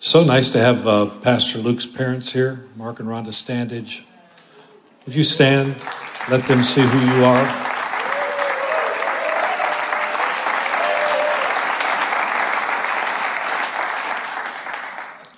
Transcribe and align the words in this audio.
So 0.00 0.24
nice 0.24 0.50
to 0.50 0.58
have 0.58 0.88
uh, 0.88 1.06
Pastor 1.06 1.58
Luke's 1.58 1.86
parents 1.86 2.32
here, 2.32 2.64
Mark 2.74 2.98
and 2.98 3.08
Rhonda 3.08 3.28
Standage. 3.28 4.02
Would 5.06 5.14
you 5.14 5.22
stand? 5.22 5.76
Let 6.28 6.48
them 6.48 6.64
see 6.64 6.82
who 6.82 6.98
you 6.98 7.24
are. 7.24 7.46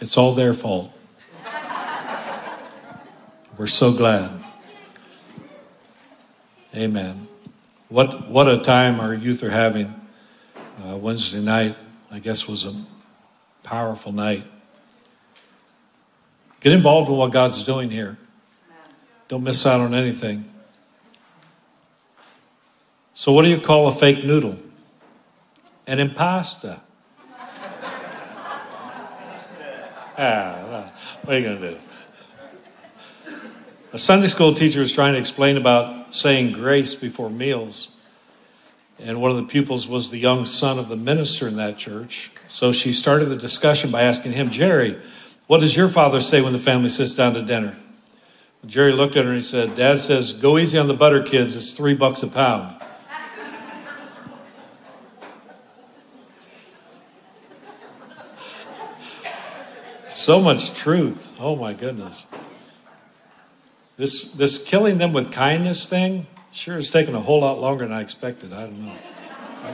It's 0.00 0.16
all 0.16 0.34
their 0.34 0.54
fault. 0.54 0.90
We're 3.58 3.66
so 3.66 3.92
glad. 3.92 4.30
Amen. 6.74 7.28
What, 7.90 8.28
what 8.28 8.48
a 8.48 8.58
time 8.58 8.98
our 8.98 9.12
youth 9.12 9.42
are 9.42 9.50
having. 9.50 9.94
Uh, 10.82 10.96
Wednesday 10.96 11.42
night, 11.42 11.76
I 12.10 12.18
guess, 12.18 12.48
was 12.48 12.64
a 12.64 12.74
powerful 13.62 14.10
night. 14.10 14.44
Get 16.60 16.72
involved 16.72 17.10
in 17.10 17.16
what 17.16 17.30
God's 17.30 17.62
doing 17.62 17.90
here. 17.90 18.16
Don't 19.28 19.42
miss 19.42 19.66
out 19.66 19.80
on 19.80 19.92
anything. 19.92 20.46
So, 23.12 23.32
what 23.32 23.42
do 23.42 23.48
you 23.48 23.60
call 23.60 23.86
a 23.88 23.92
fake 23.92 24.24
noodle? 24.24 24.56
An 25.86 25.98
impasta. 25.98 26.80
ah, 30.16 30.90
what 31.22 31.34
are 31.34 31.38
you 31.38 31.44
going 31.44 31.60
to 31.60 31.70
do? 31.72 31.78
A 33.94 33.98
Sunday 33.98 34.28
school 34.28 34.54
teacher 34.54 34.80
was 34.80 34.90
trying 34.90 35.12
to 35.12 35.18
explain 35.18 35.58
about 35.58 36.14
saying 36.14 36.52
grace 36.52 36.94
before 36.94 37.28
meals. 37.28 38.00
And 38.98 39.20
one 39.20 39.30
of 39.30 39.36
the 39.36 39.42
pupils 39.42 39.86
was 39.86 40.10
the 40.10 40.16
young 40.16 40.46
son 40.46 40.78
of 40.78 40.88
the 40.88 40.96
minister 40.96 41.46
in 41.46 41.56
that 41.56 41.76
church. 41.76 42.30
So 42.46 42.72
she 42.72 42.94
started 42.94 43.26
the 43.26 43.36
discussion 43.36 43.90
by 43.90 44.00
asking 44.00 44.32
him, 44.32 44.48
Jerry, 44.48 44.98
what 45.46 45.60
does 45.60 45.76
your 45.76 45.88
father 45.88 46.20
say 46.20 46.40
when 46.40 46.54
the 46.54 46.58
family 46.58 46.88
sits 46.88 47.14
down 47.14 47.34
to 47.34 47.42
dinner? 47.42 47.76
Jerry 48.64 48.92
looked 48.92 49.14
at 49.14 49.26
her 49.26 49.32
and 49.32 49.40
he 49.40 49.44
said, 49.44 49.74
Dad 49.74 49.98
says, 49.98 50.32
go 50.32 50.56
easy 50.56 50.78
on 50.78 50.88
the 50.88 50.94
butter, 50.94 51.22
kids. 51.22 51.54
It's 51.54 51.74
three 51.74 51.92
bucks 51.92 52.22
a 52.22 52.28
pound. 52.28 52.74
so 60.08 60.40
much 60.40 60.72
truth. 60.74 61.28
Oh 61.38 61.56
my 61.56 61.74
goodness. 61.74 62.24
This, 64.02 64.32
this 64.32 64.58
killing 64.58 64.98
them 64.98 65.12
with 65.12 65.30
kindness 65.30 65.86
thing 65.86 66.26
sure 66.50 66.74
has 66.74 66.90
taken 66.90 67.14
a 67.14 67.20
whole 67.20 67.42
lot 67.42 67.60
longer 67.60 67.84
than 67.84 67.96
I 67.96 68.00
expected. 68.00 68.52
I 68.52 68.62
don't 68.62 68.84
know. 68.84 68.96
I, 69.62 69.68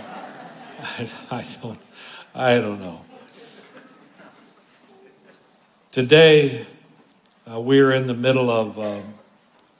I, 0.83 1.11
I 1.39 1.45
don't, 1.63 1.79
I 2.35 2.55
don't 2.57 2.79
know. 2.79 3.07
Today, 5.93 6.67
uh, 7.51 7.59
we're 7.59 7.91
in 7.91 8.07
the 8.07 8.13
middle 8.13 8.51
of 8.51 8.79
uh, 8.79 9.01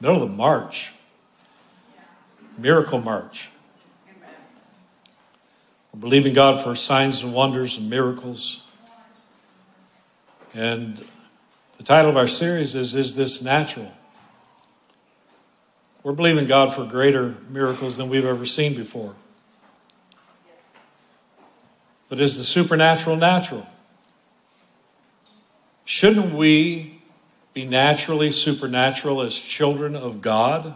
middle 0.01 0.23
of 0.23 0.31
the 0.31 0.35
March, 0.35 0.95
Miracle 2.57 3.03
March. 3.03 3.51
We're 5.93 6.01
believing 6.01 6.33
God 6.33 6.65
for 6.65 6.75
signs 6.75 7.23
and 7.23 7.35
wonders 7.35 7.77
and 7.77 7.91
miracles. 7.91 8.67
And 10.55 11.05
the 11.77 11.85
title 11.85 12.11
of 12.11 12.17
our 12.17 12.27
series 12.27 12.75
is 12.75 12.95
Is 12.95 13.15
This 13.15 13.43
Natural? 13.43 13.93
We're 16.03 16.13
believing 16.13 16.47
God 16.47 16.73
for 16.73 16.85
greater 16.85 17.35
miracles 17.51 17.97
than 17.97 18.09
we've 18.09 18.25
ever 18.25 18.47
seen 18.47 18.75
before. 18.75 19.15
But 22.09 22.21
is 22.21 22.39
the 22.39 22.45
supernatural 22.45 23.17
natural? 23.17 23.67
Shouldn't 25.85 26.35
we 26.35 27.01
be 27.53 27.65
naturally 27.65 28.31
supernatural 28.31 29.21
as 29.23 29.39
children 29.39 29.97
of 29.97 30.23
God? 30.23 30.75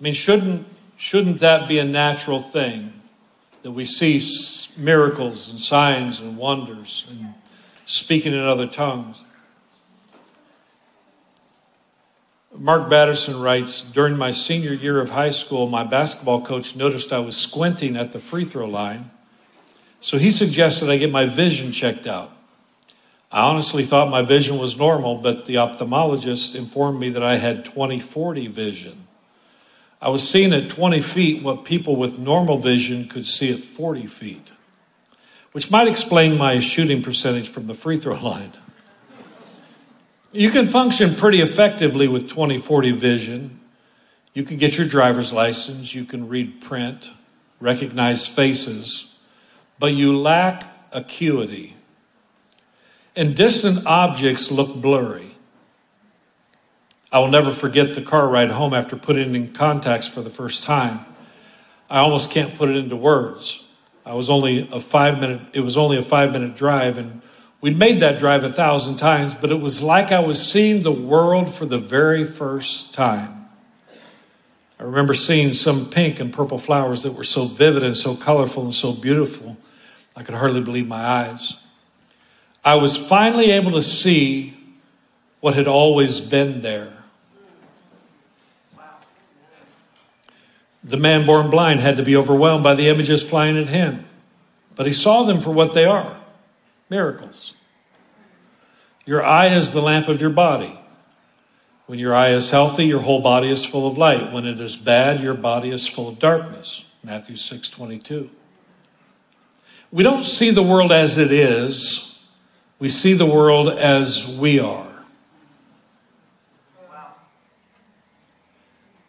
I 0.00 0.02
mean, 0.02 0.14
shouldn't, 0.14 0.66
shouldn't 0.96 1.40
that 1.40 1.68
be 1.68 1.78
a 1.78 1.84
natural 1.84 2.40
thing 2.40 2.92
that 3.62 3.72
we 3.72 3.84
see 3.84 4.20
miracles 4.76 5.48
and 5.50 5.58
signs 5.58 6.20
and 6.20 6.36
wonders 6.36 7.06
and 7.10 7.34
speaking 7.86 8.32
in 8.32 8.40
other 8.40 8.66
tongues? 8.66 9.24
Mark 12.56 12.88
Batterson 12.88 13.42
writes 13.42 13.80
During 13.80 14.16
my 14.16 14.30
senior 14.30 14.72
year 14.72 15.00
of 15.00 15.10
high 15.10 15.30
school, 15.30 15.68
my 15.68 15.82
basketball 15.82 16.40
coach 16.40 16.76
noticed 16.76 17.12
I 17.12 17.18
was 17.18 17.36
squinting 17.36 17.96
at 17.96 18.12
the 18.12 18.20
free 18.20 18.44
throw 18.44 18.66
line. 18.66 19.10
So 20.00 20.18
he 20.18 20.30
suggested 20.30 20.88
I 20.88 20.98
get 20.98 21.10
my 21.10 21.26
vision 21.26 21.72
checked 21.72 22.06
out. 22.06 22.30
I 23.32 23.40
honestly 23.40 23.82
thought 23.82 24.10
my 24.10 24.22
vision 24.22 24.58
was 24.58 24.78
normal, 24.78 25.16
but 25.16 25.46
the 25.46 25.56
ophthalmologist 25.56 26.54
informed 26.54 27.00
me 27.00 27.08
that 27.10 27.22
I 27.24 27.36
had 27.36 27.64
20 27.64 27.98
40 27.98 28.46
vision. 28.46 29.08
I 30.00 30.10
was 30.10 30.28
seeing 30.28 30.52
at 30.52 30.68
20 30.68 31.00
feet 31.00 31.42
what 31.42 31.64
people 31.64 31.96
with 31.96 32.18
normal 32.18 32.58
vision 32.58 33.08
could 33.08 33.26
see 33.26 33.52
at 33.52 33.64
40 33.64 34.06
feet, 34.06 34.52
which 35.52 35.70
might 35.70 35.88
explain 35.88 36.38
my 36.38 36.60
shooting 36.60 37.02
percentage 37.02 37.48
from 37.48 37.66
the 37.66 37.74
free 37.74 37.96
throw 37.96 38.14
line. 38.22 38.52
You 40.36 40.50
can 40.50 40.66
function 40.66 41.14
pretty 41.14 41.40
effectively 41.40 42.08
with 42.08 42.28
2040 42.28 42.90
vision. 42.90 43.60
You 44.32 44.42
can 44.42 44.56
get 44.56 44.76
your 44.76 44.88
driver's 44.88 45.32
license, 45.32 45.94
you 45.94 46.04
can 46.04 46.26
read 46.26 46.60
print, 46.60 47.12
recognize 47.60 48.26
faces, 48.26 49.20
but 49.78 49.92
you 49.92 50.18
lack 50.18 50.64
acuity. 50.92 51.76
And 53.14 53.36
distant 53.36 53.86
objects 53.86 54.50
look 54.50 54.74
blurry. 54.74 55.30
I 57.12 57.20
will 57.20 57.28
never 57.28 57.52
forget 57.52 57.94
the 57.94 58.02
car 58.02 58.26
ride 58.26 58.50
home 58.50 58.74
after 58.74 58.96
putting 58.96 59.36
in 59.36 59.52
contacts 59.52 60.08
for 60.08 60.20
the 60.20 60.30
first 60.30 60.64
time. 60.64 61.06
I 61.88 61.98
almost 62.00 62.32
can't 62.32 62.56
put 62.56 62.70
it 62.70 62.74
into 62.74 62.96
words. 62.96 63.68
I 64.04 64.14
was 64.14 64.28
only 64.28 64.68
a 64.72 64.80
five 64.80 65.20
minute, 65.20 65.42
it 65.52 65.60
was 65.60 65.76
only 65.76 65.96
a 65.96 66.02
five 66.02 66.32
minute 66.32 66.56
drive, 66.56 66.98
and 66.98 67.22
We'd 67.64 67.78
made 67.78 68.00
that 68.00 68.18
drive 68.18 68.44
a 68.44 68.52
thousand 68.52 68.96
times, 68.96 69.32
but 69.32 69.50
it 69.50 69.58
was 69.58 69.82
like 69.82 70.12
I 70.12 70.20
was 70.20 70.46
seeing 70.46 70.80
the 70.82 70.92
world 70.92 71.50
for 71.50 71.64
the 71.64 71.78
very 71.78 72.22
first 72.22 72.92
time. 72.92 73.46
I 74.78 74.82
remember 74.82 75.14
seeing 75.14 75.54
some 75.54 75.88
pink 75.88 76.20
and 76.20 76.30
purple 76.30 76.58
flowers 76.58 77.04
that 77.04 77.12
were 77.12 77.24
so 77.24 77.46
vivid 77.46 77.82
and 77.82 77.96
so 77.96 78.16
colorful 78.16 78.64
and 78.64 78.74
so 78.74 78.92
beautiful, 78.92 79.56
I 80.14 80.22
could 80.22 80.34
hardly 80.34 80.60
believe 80.60 80.86
my 80.86 81.02
eyes. 81.02 81.56
I 82.62 82.74
was 82.74 82.98
finally 82.98 83.50
able 83.52 83.70
to 83.70 83.80
see 83.80 84.58
what 85.40 85.54
had 85.54 85.66
always 85.66 86.20
been 86.20 86.60
there. 86.60 87.04
The 90.82 90.98
man 90.98 91.24
born 91.24 91.48
blind 91.48 91.80
had 91.80 91.96
to 91.96 92.02
be 92.02 92.14
overwhelmed 92.14 92.62
by 92.62 92.74
the 92.74 92.90
images 92.90 93.26
flying 93.26 93.56
at 93.56 93.68
him, 93.68 94.04
but 94.76 94.84
he 94.84 94.92
saw 94.92 95.22
them 95.22 95.40
for 95.40 95.50
what 95.50 95.72
they 95.72 95.86
are 95.86 96.20
miracles. 96.90 97.54
Your 99.06 99.24
eye 99.24 99.48
is 99.48 99.72
the 99.72 99.82
lamp 99.82 100.08
of 100.08 100.20
your 100.20 100.30
body. 100.30 100.78
When 101.86 101.98
your 101.98 102.14
eye 102.14 102.28
is 102.28 102.50
healthy, 102.50 102.86
your 102.86 103.00
whole 103.00 103.20
body 103.20 103.50
is 103.50 103.64
full 103.64 103.86
of 103.86 103.98
light. 103.98 104.32
When 104.32 104.46
it 104.46 104.58
is 104.58 104.76
bad, 104.76 105.20
your 105.20 105.34
body 105.34 105.70
is 105.70 105.86
full 105.86 106.08
of 106.08 106.18
darkness. 106.18 106.90
Matthew 107.02 107.36
6 107.36 107.68
22. 107.68 108.30
We 109.92 110.02
don't 110.02 110.24
see 110.24 110.50
the 110.50 110.62
world 110.62 110.90
as 110.90 111.18
it 111.18 111.30
is, 111.30 112.24
we 112.78 112.88
see 112.88 113.12
the 113.12 113.26
world 113.26 113.68
as 113.68 114.36
we 114.38 114.58
are. 114.58 114.90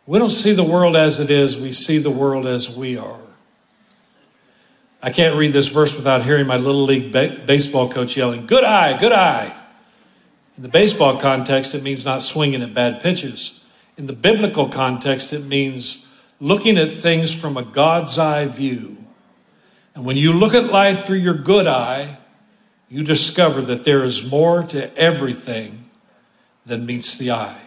We 0.05 0.19
don't 0.19 0.29
see 0.29 0.53
the 0.53 0.63
world 0.63 0.95
as 0.95 1.19
it 1.19 1.31
is, 1.31 1.59
we 1.59 1.71
see 1.71 1.97
the 1.97 2.11
world 2.11 2.45
as 2.45 2.77
we 2.77 2.97
are. 2.97 3.24
I 5.05 5.11
can't 5.11 5.35
read 5.35 5.53
this 5.53 5.67
verse 5.67 5.95
without 5.95 6.23
hearing 6.23 6.47
my 6.47 6.57
little 6.57 6.83
league 6.83 7.11
ba- 7.11 7.39
baseball 7.45 7.87
coach 7.87 8.17
yelling, 8.17 8.47
Good 8.47 8.63
eye, 8.63 8.97
good 8.97 9.11
eye. 9.11 9.55
In 10.57 10.63
the 10.63 10.69
baseball 10.69 11.19
context, 11.19 11.75
it 11.75 11.83
means 11.83 12.03
not 12.03 12.23
swinging 12.23 12.63
at 12.63 12.73
bad 12.73 13.01
pitches. 13.01 13.63
In 13.97 14.07
the 14.07 14.13
biblical 14.13 14.67
context, 14.67 15.31
it 15.31 15.45
means 15.45 16.11
looking 16.39 16.75
at 16.79 16.89
things 16.89 17.39
from 17.39 17.55
a 17.55 17.61
God's 17.61 18.17
eye 18.17 18.45
view. 18.47 18.97
And 19.93 20.05
when 20.05 20.17
you 20.17 20.33
look 20.33 20.55
at 20.55 20.71
life 20.71 21.05
through 21.05 21.17
your 21.17 21.35
good 21.35 21.67
eye, 21.67 22.17
you 22.89 23.03
discover 23.03 23.61
that 23.61 23.83
there 23.83 24.03
is 24.03 24.31
more 24.31 24.63
to 24.63 24.97
everything 24.97 25.87
than 26.65 26.87
meets 26.87 27.15
the 27.15 27.29
eye. 27.29 27.61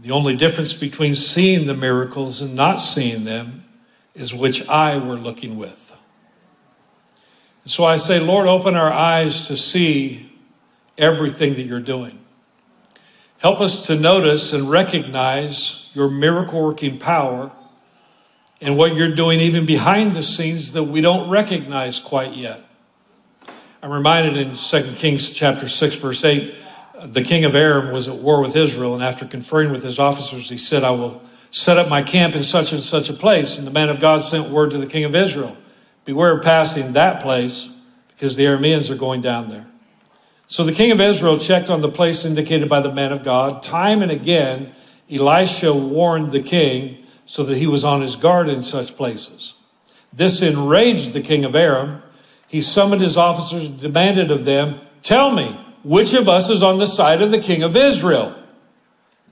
The 0.00 0.10
only 0.10 0.34
difference 0.34 0.74
between 0.74 1.14
seeing 1.14 1.68
the 1.68 1.74
miracles 1.74 2.42
and 2.42 2.56
not 2.56 2.80
seeing 2.80 3.22
them 3.22 3.63
is 4.14 4.34
which 4.34 4.68
eye 4.68 4.96
we're 4.96 5.16
looking 5.16 5.56
with. 5.56 5.96
so 7.66 7.84
I 7.84 7.96
say, 7.96 8.20
Lord, 8.20 8.46
open 8.46 8.74
our 8.74 8.92
eyes 8.92 9.48
to 9.48 9.56
see 9.56 10.30
everything 10.96 11.54
that 11.54 11.62
you're 11.62 11.80
doing. 11.80 12.18
Help 13.38 13.60
us 13.60 13.86
to 13.88 13.98
notice 13.98 14.52
and 14.52 14.70
recognize 14.70 15.90
your 15.94 16.08
miracle 16.08 16.62
working 16.62 16.98
power 16.98 17.50
and 18.60 18.76
what 18.76 18.94
you're 18.94 19.14
doing 19.14 19.40
even 19.40 19.66
behind 19.66 20.14
the 20.14 20.22
scenes 20.22 20.72
that 20.72 20.84
we 20.84 21.00
don't 21.00 21.28
recognize 21.28 22.00
quite 22.00 22.34
yet. 22.34 22.62
I'm 23.82 23.90
reminded 23.90 24.36
in 24.36 24.54
2 24.54 24.92
Kings 24.94 25.30
chapter 25.30 25.68
6 25.68 25.96
verse 25.96 26.24
8 26.24 26.54
the 27.02 27.22
king 27.22 27.44
of 27.44 27.54
Aram 27.54 27.92
was 27.92 28.08
at 28.08 28.14
war 28.14 28.40
with 28.40 28.56
Israel 28.56 28.94
and 28.94 29.02
after 29.02 29.26
conferring 29.26 29.70
with 29.70 29.82
his 29.82 29.98
officers 29.98 30.48
he 30.48 30.56
said 30.56 30.82
I 30.82 30.92
will 30.92 31.22
set 31.54 31.78
up 31.78 31.88
my 31.88 32.02
camp 32.02 32.34
in 32.34 32.42
such 32.42 32.72
and 32.72 32.82
such 32.82 33.08
a 33.08 33.12
place 33.12 33.58
and 33.58 33.64
the 33.64 33.70
man 33.70 33.88
of 33.88 34.00
God 34.00 34.22
sent 34.22 34.50
word 34.50 34.72
to 34.72 34.78
the 34.78 34.88
king 34.88 35.04
of 35.04 35.14
Israel 35.14 35.56
beware 36.04 36.36
of 36.36 36.44
passing 36.44 36.94
that 36.94 37.22
place 37.22 37.80
because 38.08 38.34
the 38.34 38.44
Arameans 38.44 38.90
are 38.90 38.96
going 38.96 39.22
down 39.22 39.48
there. 39.48 39.66
So 40.48 40.64
the 40.64 40.72
king 40.72 40.90
of 40.90 41.00
Israel 41.00 41.38
checked 41.38 41.70
on 41.70 41.80
the 41.80 41.88
place 41.88 42.24
indicated 42.24 42.68
by 42.68 42.80
the 42.80 42.92
man 42.92 43.12
of 43.12 43.22
God. 43.22 43.62
Time 43.62 44.02
and 44.02 44.10
again, 44.10 44.72
Elisha 45.08 45.72
warned 45.72 46.32
the 46.32 46.42
king 46.42 46.98
so 47.24 47.44
that 47.44 47.56
he 47.56 47.68
was 47.68 47.84
on 47.84 48.02
his 48.02 48.16
guard 48.16 48.48
in 48.48 48.60
such 48.60 48.96
places. 48.96 49.54
This 50.12 50.42
enraged 50.42 51.12
the 51.12 51.20
king 51.20 51.44
of 51.44 51.54
Aram. 51.54 52.02
He 52.48 52.62
summoned 52.62 53.00
his 53.00 53.16
officers 53.16 53.66
and 53.66 53.78
demanded 53.78 54.32
of 54.32 54.44
them, 54.44 54.80
Tell 55.04 55.30
me, 55.30 55.56
which 55.84 56.14
of 56.14 56.28
us 56.28 56.50
is 56.50 56.64
on 56.64 56.78
the 56.78 56.86
side 56.86 57.22
of 57.22 57.30
the 57.30 57.38
king 57.38 57.62
of 57.62 57.76
Israel? 57.76 58.36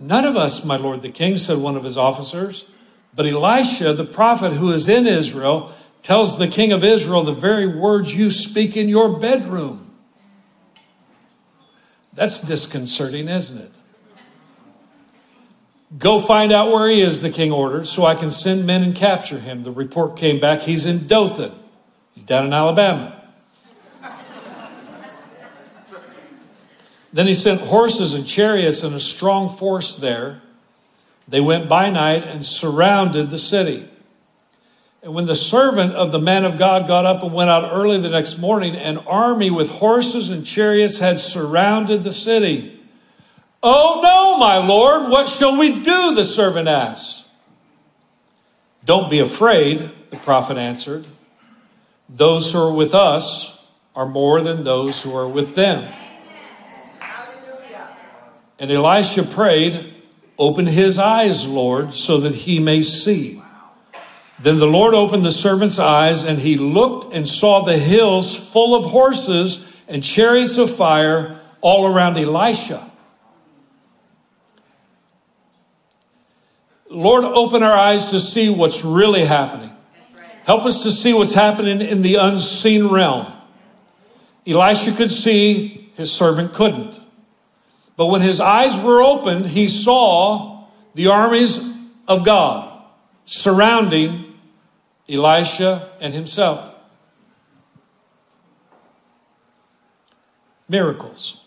None 0.03 0.25
of 0.25 0.37
us, 0.37 0.65
my 0.65 0.77
lord 0.77 1.01
the 1.01 1.09
king, 1.09 1.39
said 1.39 1.59
one 1.59 1.77
of 1.77 1.85
his 1.85 1.97
officers. 1.97 2.65
But 3.15 3.27
Elisha, 3.27 3.93
the 3.93 4.05
prophet 4.05 4.55
who 4.55 4.73
is 4.73 4.89
in 4.89 5.07
Israel, 5.07 5.73
tells 6.03 6.39
the 6.39 6.49
king 6.49 6.73
of 6.73 6.83
Israel 6.83 7.23
the 7.23 7.33
very 7.33 7.69
words 7.69 8.17
you 8.17 8.31
speak 8.31 8.77
in 8.77 8.89
your 8.89 9.17
bedroom. 9.17 9.95
That's 12.13 12.41
disconcerting, 12.41 13.29
isn't 13.29 13.63
it? 13.63 13.71
Go 15.99 16.19
find 16.19 16.53
out 16.53 16.73
where 16.73 16.89
he 16.89 17.01
is, 17.01 17.21
the 17.21 17.31
king 17.31 17.53
ordered, 17.53 17.87
so 17.87 18.05
I 18.05 18.17
can 18.17 18.33
send 18.33 18.67
men 18.67 18.83
and 18.83 18.97
capture 18.97 19.39
him. 19.39 19.63
The 19.63 19.71
report 19.71 20.17
came 20.17 20.41
back 20.41 20.63
he's 20.63 20.85
in 20.85 21.07
Dothan, 21.07 21.53
he's 22.13 22.25
down 22.25 22.47
in 22.47 22.53
Alabama. 22.53 23.22
Then 27.12 27.26
he 27.26 27.35
sent 27.35 27.61
horses 27.61 28.14
and 28.14 28.26
chariots 28.26 28.82
and 28.82 28.94
a 28.94 29.00
strong 29.00 29.49
force 29.49 29.94
there. 29.94 30.43
They 31.29 31.41
went 31.41 31.69
by 31.69 31.91
night 31.91 32.26
and 32.26 32.44
surrounded 32.44 33.31
the 33.31 33.38
city. 33.38 33.88
And 35.03 35.14
when 35.14 35.26
the 35.26 35.37
servant 35.37 35.94
of 35.94 36.12
the 36.12 36.20
man 36.20 36.44
of 36.44 36.59
God 36.59 36.87
got 36.87 37.05
up 37.05 37.23
and 37.23 37.32
went 37.32 37.50
out 37.50 37.73
early 37.73 37.99
the 37.99 38.09
next 38.09 38.38
morning, 38.38 38.76
an 38.76 38.99
army 38.99 39.50
with 39.50 39.69
horses 39.69 40.31
and 40.31 40.47
chariots 40.47 41.00
had 41.00 41.19
surrounded 41.19 42.03
the 42.03 42.12
city. 42.12 42.81
Oh 43.62 44.00
no, 44.03 44.38
my 44.38 44.65
Lord, 44.65 45.11
what 45.11 45.29
shall 45.29 45.58
we 45.58 45.82
do? 45.82 46.15
The 46.15 46.25
servant 46.25 46.69
asked. 46.69 47.26
Don't 48.85 49.11
be 49.11 49.19
afraid, 49.19 49.91
the 50.11 50.17
prophet 50.17 50.56
answered. 50.56 51.05
Those 52.08 52.53
who 52.53 52.58
are 52.58 52.73
with 52.73 52.94
us 52.94 53.65
are 53.94 54.06
more 54.06 54.41
than 54.41 54.65
those 54.65 55.03
who 55.03 55.15
are 55.17 55.29
with 55.29 55.55
them. 55.55 55.93
And 58.62 58.70
Elisha 58.70 59.25
prayed, 59.25 59.93
Open 60.38 60.67
his 60.67 60.97
eyes, 60.97 61.49
Lord, 61.49 61.93
so 61.93 62.19
that 62.19 62.32
he 62.32 62.61
may 62.61 62.81
see. 62.81 63.43
Then 64.38 64.61
the 64.61 64.69
Lord 64.69 64.94
opened 64.94 65.25
the 65.25 65.32
servant's 65.32 65.81
eyes, 65.81 66.23
and 66.23 66.38
he 66.38 66.56
looked 66.56 67.12
and 67.12 67.29
saw 67.29 67.62
the 67.62 67.76
hills 67.76 68.37
full 68.53 68.76
of 68.76 68.85
horses 68.85 69.69
and 69.88 70.00
chariots 70.00 70.59
of 70.59 70.70
fire 70.70 71.41
all 71.61 71.93
around 71.93 72.17
Elisha. 72.17 72.88
Lord, 76.88 77.25
open 77.25 77.65
our 77.65 77.76
eyes 77.76 78.12
to 78.12 78.20
see 78.20 78.49
what's 78.49 78.85
really 78.85 79.25
happening. 79.25 79.73
Help 80.44 80.67
us 80.67 80.85
to 80.85 80.93
see 80.93 81.12
what's 81.12 81.35
happening 81.35 81.81
in 81.81 82.03
the 82.03 82.15
unseen 82.15 82.87
realm. 82.87 83.26
Elisha 84.47 84.93
could 84.93 85.11
see, 85.11 85.91
his 85.97 86.12
servant 86.12 86.53
couldn't. 86.53 87.02
But 88.03 88.09
when 88.09 88.23
his 88.23 88.41
eyes 88.41 88.77
were 88.81 89.01
opened, 89.01 89.47
he 89.47 89.69
saw 89.69 90.65
the 90.93 91.07
armies 91.07 91.73
of 92.09 92.25
God 92.25 92.69
surrounding 93.27 94.35
Elisha 95.09 95.89
and 96.01 96.13
himself. 96.13 96.75
Miracles. 100.69 101.45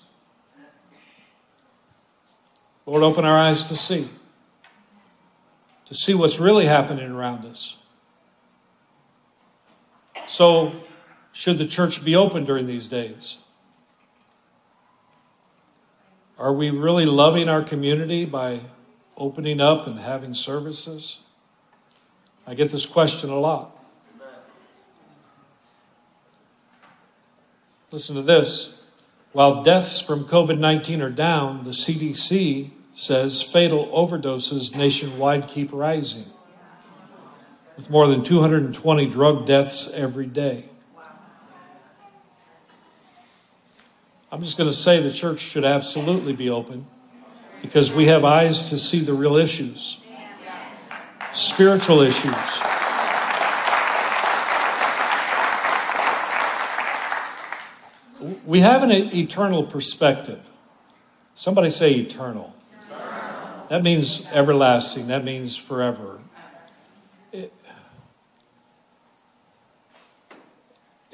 Lord, 2.85 3.03
open 3.03 3.25
our 3.25 3.37
eyes 3.37 3.61
to 3.63 3.75
see, 3.75 4.07
to 5.87 5.93
see 5.93 6.13
what's 6.15 6.39
really 6.39 6.67
happening 6.67 7.11
around 7.11 7.43
us. 7.45 7.75
So, 10.25 10.71
should 11.33 11.57
the 11.57 11.67
church 11.67 12.05
be 12.05 12.15
open 12.15 12.45
during 12.45 12.65
these 12.65 12.87
days? 12.87 13.39
Are 16.37 16.51
we 16.51 16.69
really 16.69 17.05
loving 17.05 17.47
our 17.47 17.61
community 17.61 18.25
by 18.25 18.59
opening 19.15 19.61
up 19.61 19.87
and 19.87 19.99
having 19.99 20.33
services? 20.33 21.19
I 22.45 22.53
get 22.53 22.71
this 22.71 22.85
question 22.85 23.29
a 23.29 23.39
lot. 23.39 23.71
Listen 27.89 28.15
to 28.15 28.21
this. 28.21 28.81
While 29.31 29.63
deaths 29.63 30.01
from 30.01 30.25
COVID 30.25 30.59
19 30.59 31.01
are 31.01 31.09
down, 31.09 31.63
the 31.63 31.71
CDC 31.71 32.71
says 32.93 33.41
fatal 33.41 33.87
overdoses 33.87 34.75
nationwide 34.75 35.47
keep 35.47 35.71
rising, 35.71 36.25
with 37.77 37.89
more 37.89 38.07
than 38.07 38.23
220 38.23 39.07
drug 39.07 39.45
deaths 39.45 39.93
every 39.93 40.25
day. 40.25 40.65
I'm 44.35 44.41
just 44.41 44.57
going 44.57 44.69
to 44.69 44.75
say 44.75 44.99
the 45.01 45.13
church 45.13 45.39
should 45.39 45.63
absolutely 45.63 46.33
be 46.33 46.49
open 46.49 46.87
because 47.61 47.89
we 47.89 48.07
have 48.07 48.25
eyes 48.25 48.69
to 48.69 48.77
see 48.77 48.99
the 48.99 49.13
real 49.13 49.37
issues 49.37 50.01
spiritual 51.31 52.01
issues. 52.01 52.35
We 58.45 58.59
have 58.59 58.83
an 58.83 58.91
eternal 58.91 59.63
perspective. 59.63 60.49
Somebody 61.33 61.69
say 61.69 61.93
eternal. 61.93 62.53
That 63.69 63.83
means 63.83 64.27
everlasting, 64.33 65.07
that 65.07 65.23
means 65.23 65.55
forever. 65.55 66.19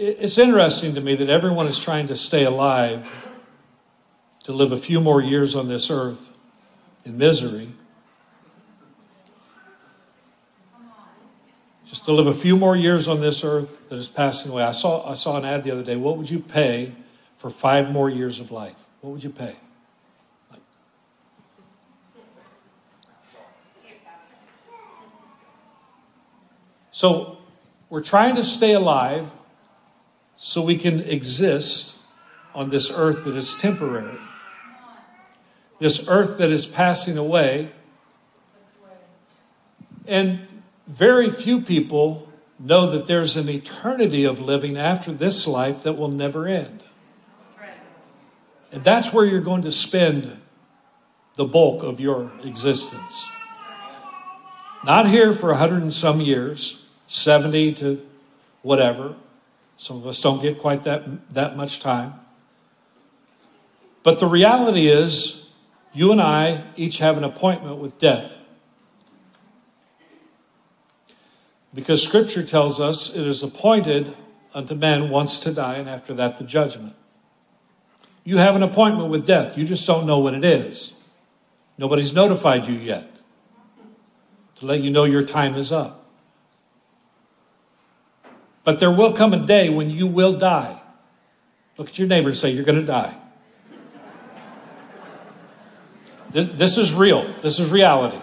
It's 0.03 0.39
interesting 0.39 0.95
to 0.95 1.01
me 1.01 1.15
that 1.15 1.29
everyone 1.29 1.67
is 1.67 1.77
trying 1.77 2.07
to 2.07 2.15
stay 2.15 2.43
alive 2.43 3.29
to 4.43 4.51
live 4.51 4.71
a 4.71 4.77
few 4.77 4.99
more 4.99 5.21
years 5.21 5.55
on 5.55 5.67
this 5.67 5.91
earth 5.91 6.35
in 7.05 7.17
misery. 7.17 7.69
just 11.85 12.05
to 12.05 12.13
live 12.13 12.25
a 12.25 12.33
few 12.33 12.55
more 12.55 12.73
years 12.73 13.07
on 13.09 13.19
this 13.19 13.43
earth 13.43 13.87
that 13.89 13.97
is 13.97 14.07
passing 14.07 14.49
away. 14.49 14.63
I 14.63 14.71
saw, 14.71 15.07
I 15.07 15.13
saw 15.13 15.37
an 15.37 15.43
ad 15.43 15.65
the 15.65 15.71
other 15.71 15.83
day. 15.83 15.97
What 15.97 16.17
would 16.17 16.29
you 16.29 16.39
pay 16.39 16.95
for 17.35 17.49
five 17.49 17.91
more 17.91 18.09
years 18.09 18.39
of 18.39 18.49
life? 18.49 18.85
What 19.01 19.11
would 19.11 19.23
you 19.25 19.29
pay? 19.29 19.57
So 26.91 27.37
we're 27.89 28.01
trying 28.01 28.35
to 28.35 28.43
stay 28.43 28.71
alive 28.71 29.33
so 30.43 30.59
we 30.59 30.75
can 30.75 31.01
exist 31.01 31.99
on 32.55 32.69
this 32.69 32.91
earth 32.97 33.25
that 33.25 33.37
is 33.37 33.53
temporary. 33.53 34.17
This 35.77 36.09
earth 36.09 36.39
that 36.39 36.49
is 36.49 36.65
passing 36.65 37.15
away. 37.15 37.69
And 40.07 40.39
very 40.87 41.29
few 41.29 41.61
people 41.61 42.27
know 42.59 42.89
that 42.89 43.05
there's 43.05 43.37
an 43.37 43.49
eternity 43.49 44.25
of 44.25 44.39
living 44.41 44.79
after 44.79 45.11
this 45.11 45.45
life 45.45 45.83
that 45.83 45.93
will 45.93 46.07
never 46.07 46.47
end. 46.47 46.81
And 48.71 48.83
that's 48.83 49.13
where 49.13 49.25
you're 49.25 49.41
going 49.41 49.61
to 49.61 49.71
spend 49.71 50.41
the 51.35 51.45
bulk 51.45 51.83
of 51.83 51.99
your 51.99 52.31
existence. 52.43 53.27
Not 54.83 55.07
here 55.07 55.33
for 55.33 55.51
a 55.51 55.57
hundred 55.57 55.83
and 55.83 55.93
some 55.93 56.19
years, 56.19 56.87
70 57.05 57.73
to 57.73 58.03
whatever. 58.63 59.13
Some 59.81 59.97
of 59.97 60.05
us 60.05 60.21
don't 60.21 60.43
get 60.43 60.59
quite 60.59 60.83
that, 60.83 61.33
that 61.33 61.57
much 61.57 61.79
time. 61.79 62.13
But 64.03 64.19
the 64.19 64.27
reality 64.27 64.85
is, 64.85 65.49
you 65.91 66.11
and 66.11 66.21
I 66.21 66.65
each 66.75 66.99
have 66.99 67.17
an 67.17 67.23
appointment 67.23 67.79
with 67.79 67.97
death. 67.97 68.37
Because 71.73 72.03
Scripture 72.03 72.43
tells 72.43 72.79
us 72.79 73.15
it 73.15 73.25
is 73.25 73.41
appointed 73.41 74.13
unto 74.53 74.75
man 74.75 75.09
once 75.09 75.39
to 75.39 75.51
die, 75.51 75.77
and 75.77 75.89
after 75.89 76.13
that, 76.13 76.37
the 76.37 76.43
judgment. 76.43 76.93
You 78.23 78.37
have 78.37 78.55
an 78.55 78.61
appointment 78.61 79.09
with 79.09 79.25
death. 79.25 79.57
You 79.57 79.65
just 79.65 79.87
don't 79.87 80.05
know 80.05 80.19
what 80.19 80.35
it 80.35 80.45
is. 80.45 80.93
Nobody's 81.79 82.13
notified 82.13 82.67
you 82.67 82.75
yet 82.75 83.09
to 84.57 84.67
let 84.67 84.81
you 84.81 84.91
know 84.91 85.05
your 85.05 85.23
time 85.23 85.55
is 85.55 85.71
up. 85.71 86.00
But 88.63 88.79
there 88.79 88.91
will 88.91 89.13
come 89.13 89.33
a 89.33 89.45
day 89.45 89.69
when 89.69 89.89
you 89.89 90.07
will 90.07 90.37
die. 90.37 90.79
Look 91.77 91.89
at 91.89 91.99
your 91.99 92.07
neighbor 92.07 92.29
and 92.29 92.37
say, 92.37 92.51
You're 92.51 92.65
going 92.65 92.79
to 92.79 92.85
die. 92.85 93.15
This 96.31 96.77
is 96.77 96.93
real. 96.93 97.23
This 97.41 97.59
is 97.59 97.69
reality. 97.69 98.19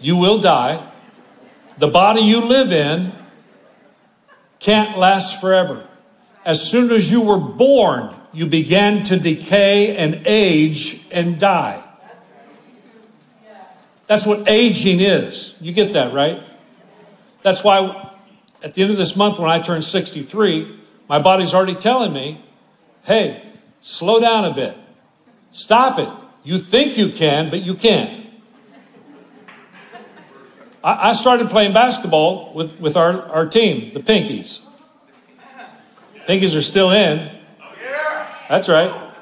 You 0.00 0.16
will 0.16 0.40
die. 0.40 0.84
The 1.78 1.86
body 1.86 2.22
you 2.22 2.40
live 2.44 2.72
in 2.72 3.12
can't 4.58 4.98
last 4.98 5.40
forever. 5.40 5.86
As 6.44 6.68
soon 6.68 6.90
as 6.90 7.10
you 7.12 7.22
were 7.22 7.38
born, 7.38 8.14
you 8.32 8.46
began 8.46 9.04
to 9.04 9.18
decay 9.18 9.96
and 9.96 10.22
age 10.26 11.06
and 11.12 11.38
die. 11.38 11.82
That's 14.06 14.26
what 14.26 14.48
aging 14.48 14.98
is. 15.00 15.54
You 15.60 15.72
get 15.72 15.92
that, 15.92 16.12
right? 16.12 16.42
That's 17.42 17.62
why 17.62 18.09
at 18.62 18.74
the 18.74 18.82
end 18.82 18.90
of 18.90 18.98
this 18.98 19.16
month, 19.16 19.38
when 19.38 19.50
I 19.50 19.58
turn 19.58 19.82
63, 19.82 20.78
my 21.08 21.18
body's 21.18 21.54
already 21.54 21.74
telling 21.74 22.12
me, 22.12 22.40
hey, 23.04 23.42
slow 23.80 24.20
down 24.20 24.44
a 24.44 24.54
bit. 24.54 24.76
Stop 25.50 25.98
it. 25.98 26.08
You 26.44 26.58
think 26.58 26.96
you 26.96 27.10
can, 27.10 27.50
but 27.50 27.62
you 27.62 27.74
can't. 27.74 28.26
I, 30.82 31.12
started 31.12 31.50
playing 31.50 31.74
basketball 31.74 32.54
with, 32.54 32.80
with 32.80 32.96
our, 32.96 33.22
our 33.28 33.46
team, 33.46 33.92
the 33.92 34.00
Pinkies. 34.00 34.60
Pinkies 36.26 36.56
are 36.56 36.62
still 36.62 36.90
in. 36.90 37.30
That's 38.48 38.66
right. 38.66 39.12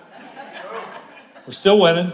We're 1.47 1.53
still 1.53 1.81
winning. 1.81 2.13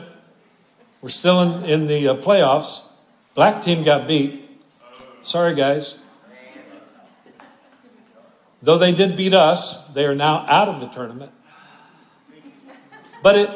We're 1.03 1.11
still 1.11 1.43
in, 1.43 1.69
in 1.69 1.87
the 1.87 2.09
uh, 2.09 2.15
playoffs. 2.15 2.87
Black 3.35 3.63
team 3.63 3.85
got 3.85 4.09
beat. 4.09 4.49
Sorry, 5.21 5.55
guys. 5.55 5.99
Though 8.65 8.79
they 8.79 8.93
did 8.93 9.15
beat 9.15 9.35
us, 9.35 9.87
they 9.89 10.07
are 10.07 10.15
now 10.15 10.47
out 10.49 10.69
of 10.69 10.81
the 10.81 10.87
tournament. 10.87 11.31
But 13.23 13.37
it, 13.37 13.51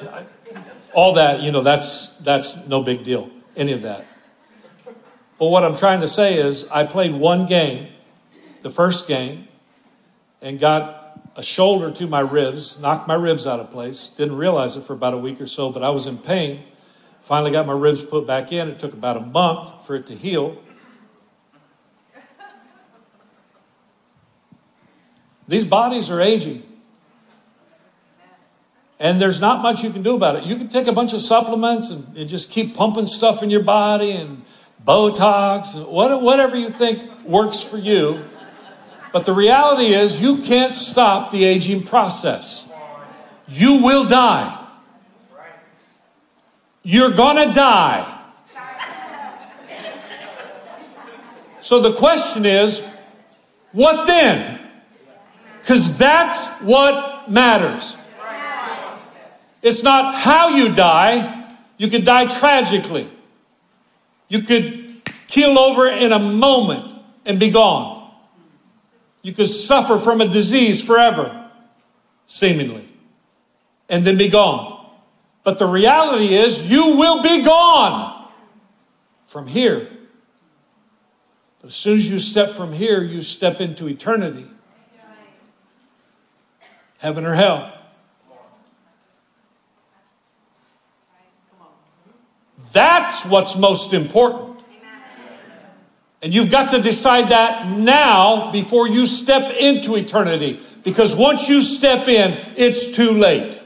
all 0.93 1.15
that, 1.15 1.41
you 1.41 1.51
know, 1.51 1.63
that's, 1.63 2.15
that's 2.19 2.67
no 2.67 2.83
big 2.83 3.05
deal, 3.05 3.31
any 3.57 3.73
of 3.73 3.81
that. 3.83 4.07
But 5.39 5.47
what 5.47 5.65
I'm 5.65 5.79
trying 5.79 6.03
to 6.03 6.09
say 6.09 6.35
is, 6.37 6.69
I 6.69 6.85
played 6.85 7.15
one 7.15 7.47
game, 7.47 7.89
the 8.61 8.69
first 8.69 9.09
game, 9.09 9.49
and 10.43 10.61
got 10.61 11.19
a 11.37 11.43
shoulder 11.43 11.91
to 11.91 12.07
my 12.07 12.21
ribs, 12.21 12.79
knocked 12.79 13.09
my 13.09 13.15
ribs 13.15 13.47
out 13.47 13.61
of 13.61 13.71
place. 13.71 14.09
Didn't 14.09 14.37
realize 14.37 14.77
it 14.77 14.83
for 14.83 14.93
about 14.93 15.15
a 15.15 15.19
week 15.19 15.41
or 15.41 15.47
so, 15.47 15.73
but 15.73 15.83
I 15.83 15.89
was 15.89 16.07
in 16.07 16.19
pain. 16.19 16.65
Finally 17.23 17.53
got 17.53 17.67
my 17.67 17.73
ribs 17.73 18.05
put 18.05 18.27
back 18.27 18.53
in. 18.53 18.69
It 18.69 18.79
took 18.79 18.93
about 18.93 19.17
a 19.17 19.21
month 19.21 19.87
for 19.87 19.97
it 19.97 20.05
to 20.09 20.15
heal. 20.15 20.63
These 25.49 25.65
bodies 25.65 26.11
are 26.11 26.21
aging. 26.21 26.63
And 29.01 29.21
there's 29.21 29.41
not 29.41 29.63
much 29.63 29.83
you 29.83 29.91
can 29.91 30.03
do 30.03 30.15
about 30.15 30.37
it. 30.37 30.45
You 30.45 30.57
can 30.57 30.69
take 30.69 30.87
a 30.87 30.93
bunch 30.93 31.13
of 31.13 31.23
supplements 31.23 31.91
and, 31.91 32.17
and 32.17 32.29
just 32.29 32.51
keep 32.51 32.77
pumping 32.77 33.07
stuff 33.07 33.43
in 33.43 33.51
your 33.51 33.63
body 33.63 34.11
and 34.11 34.45
Botox, 34.85 35.75
and 35.75 35.87
whatever 35.87 36.57
you 36.57 36.71
think 36.71 37.25
works 37.25 37.63
for 37.63 37.77
you. 37.77 38.25
But 39.13 39.25
the 39.25 39.33
reality 39.33 39.93
is, 39.93 40.21
you 40.21 40.39
can't 40.39 40.75
stop 40.75 41.31
the 41.31 41.45
aging 41.45 41.83
process. 41.83 42.67
You 43.49 43.83
will 43.83 44.07
die. 44.09 44.55
You're 46.83 47.11
gonna 47.11 47.53
die. 47.53 48.15
So 51.61 51.81
the 51.81 51.93
question 51.93 52.47
is, 52.47 52.83
what 53.73 54.07
then? 54.07 54.68
Because 55.69 55.99
that's 55.99 56.49
what 56.63 57.31
matters. 57.31 57.99
It's 59.61 59.83
not 59.83 60.15
how 60.15 60.49
you 60.49 60.75
die. 60.75 61.47
You 61.77 61.89
could 61.89 62.07
die 62.07 62.25
tragically. 62.25 63.07
You 64.31 64.41
could 64.41 65.03
keel 65.27 65.59
over 65.59 65.87
in 65.87 66.13
a 66.13 66.19
moment 66.19 66.91
and 67.27 67.39
be 67.39 67.51
gone. 67.51 68.11
You 69.21 69.35
could 69.35 69.49
suffer 69.51 69.99
from 69.99 70.23
a 70.23 70.29
disease 70.29 70.83
forever, 70.83 71.51
seemingly, 72.27 72.89
and 73.91 74.07
then 74.07 74.17
be 74.17 74.29
gone. 74.29 74.87
But 75.45 75.59
the 75.59 75.67
reality 75.67 76.33
is, 76.33 76.67
you 76.67 76.97
will 76.97 77.23
be 77.23 77.45
gone 77.45 78.27
from 79.27 79.49
here. 79.49 79.87
But 81.61 81.69
as 81.69 81.75
soon 81.75 81.99
as 81.99 82.11
you 82.11 82.19
step 82.19 82.53
from 82.53 82.73
here, 82.73 83.03
you 83.03 83.21
step 83.21 83.61
into 83.61 83.87
eternity 83.87 84.47
heaven 86.99 87.25
or 87.25 87.35
hell. 87.35 87.73
That's 92.73 93.25
what's 93.25 93.57
most 93.57 93.93
important. 93.95 94.61
And 96.23 96.35
you've 96.35 96.51
got 96.51 96.73
to 96.73 96.83
decide 96.83 97.31
that 97.31 97.69
now 97.69 98.51
before 98.51 98.89
you 98.89 99.07
step 99.07 99.53
into 99.53 99.97
eternity. 99.97 100.59
Because 100.83 101.15
once 101.15 101.49
you 101.49 101.63
step 101.63 102.09
in, 102.09 102.37
it's 102.57 102.95
too 102.97 103.13
late. 103.13 103.61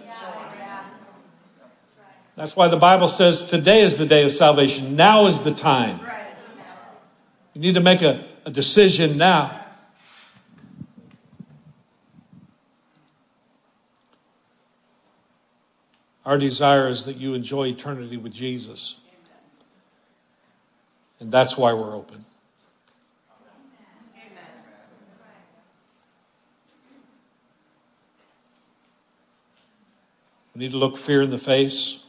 That's 2.37 2.57
why 2.57 2.69
the 2.69 2.77
Bible 2.77 3.09
says 3.09 3.45
today 3.45 3.81
is 3.81 3.97
the 3.97 4.07
day 4.07 4.25
of 4.25 4.33
salvation. 4.33 4.97
Now 4.97 5.27
is 5.27 5.43
the 5.43 5.53
time. 5.53 6.01
You 7.55 7.61
need 7.61 7.75
to 7.75 7.81
make 7.81 8.03
a, 8.03 8.25
a 8.45 8.51
decision 8.51 9.19
now. 9.19 9.62
Our 16.25 16.38
desire 16.38 16.88
is 16.88 17.05
that 17.07 17.17
you 17.17 17.35
enjoy 17.35 17.69
eternity 17.69 18.17
with 18.17 18.33
Jesus. 18.33 19.00
And 21.19 21.31
that's 21.31 21.57
why 21.57 21.73
we're 21.73 21.95
open. 21.95 22.25
We 30.55 30.59
need 30.59 30.73
to 30.73 30.79
look 30.79 30.97
fear 30.97 31.23
in 31.23 31.31
the 31.31 31.38
face. 31.38 32.05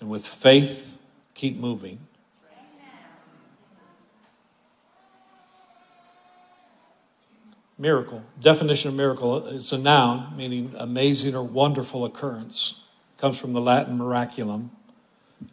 And 0.00 0.10
with 0.10 0.26
faith, 0.26 0.94
keep 1.34 1.56
moving. 1.56 2.05
Miracle. 7.78 8.22
Definition 8.40 8.88
of 8.88 8.94
miracle 8.94 9.46
it's 9.48 9.72
a 9.72 9.78
noun 9.78 10.34
meaning 10.34 10.72
amazing 10.78 11.34
or 11.34 11.42
wonderful 11.42 12.04
occurrence. 12.04 12.84
Comes 13.18 13.38
from 13.38 13.52
the 13.52 13.60
Latin 13.60 13.98
miraculum, 13.98 14.70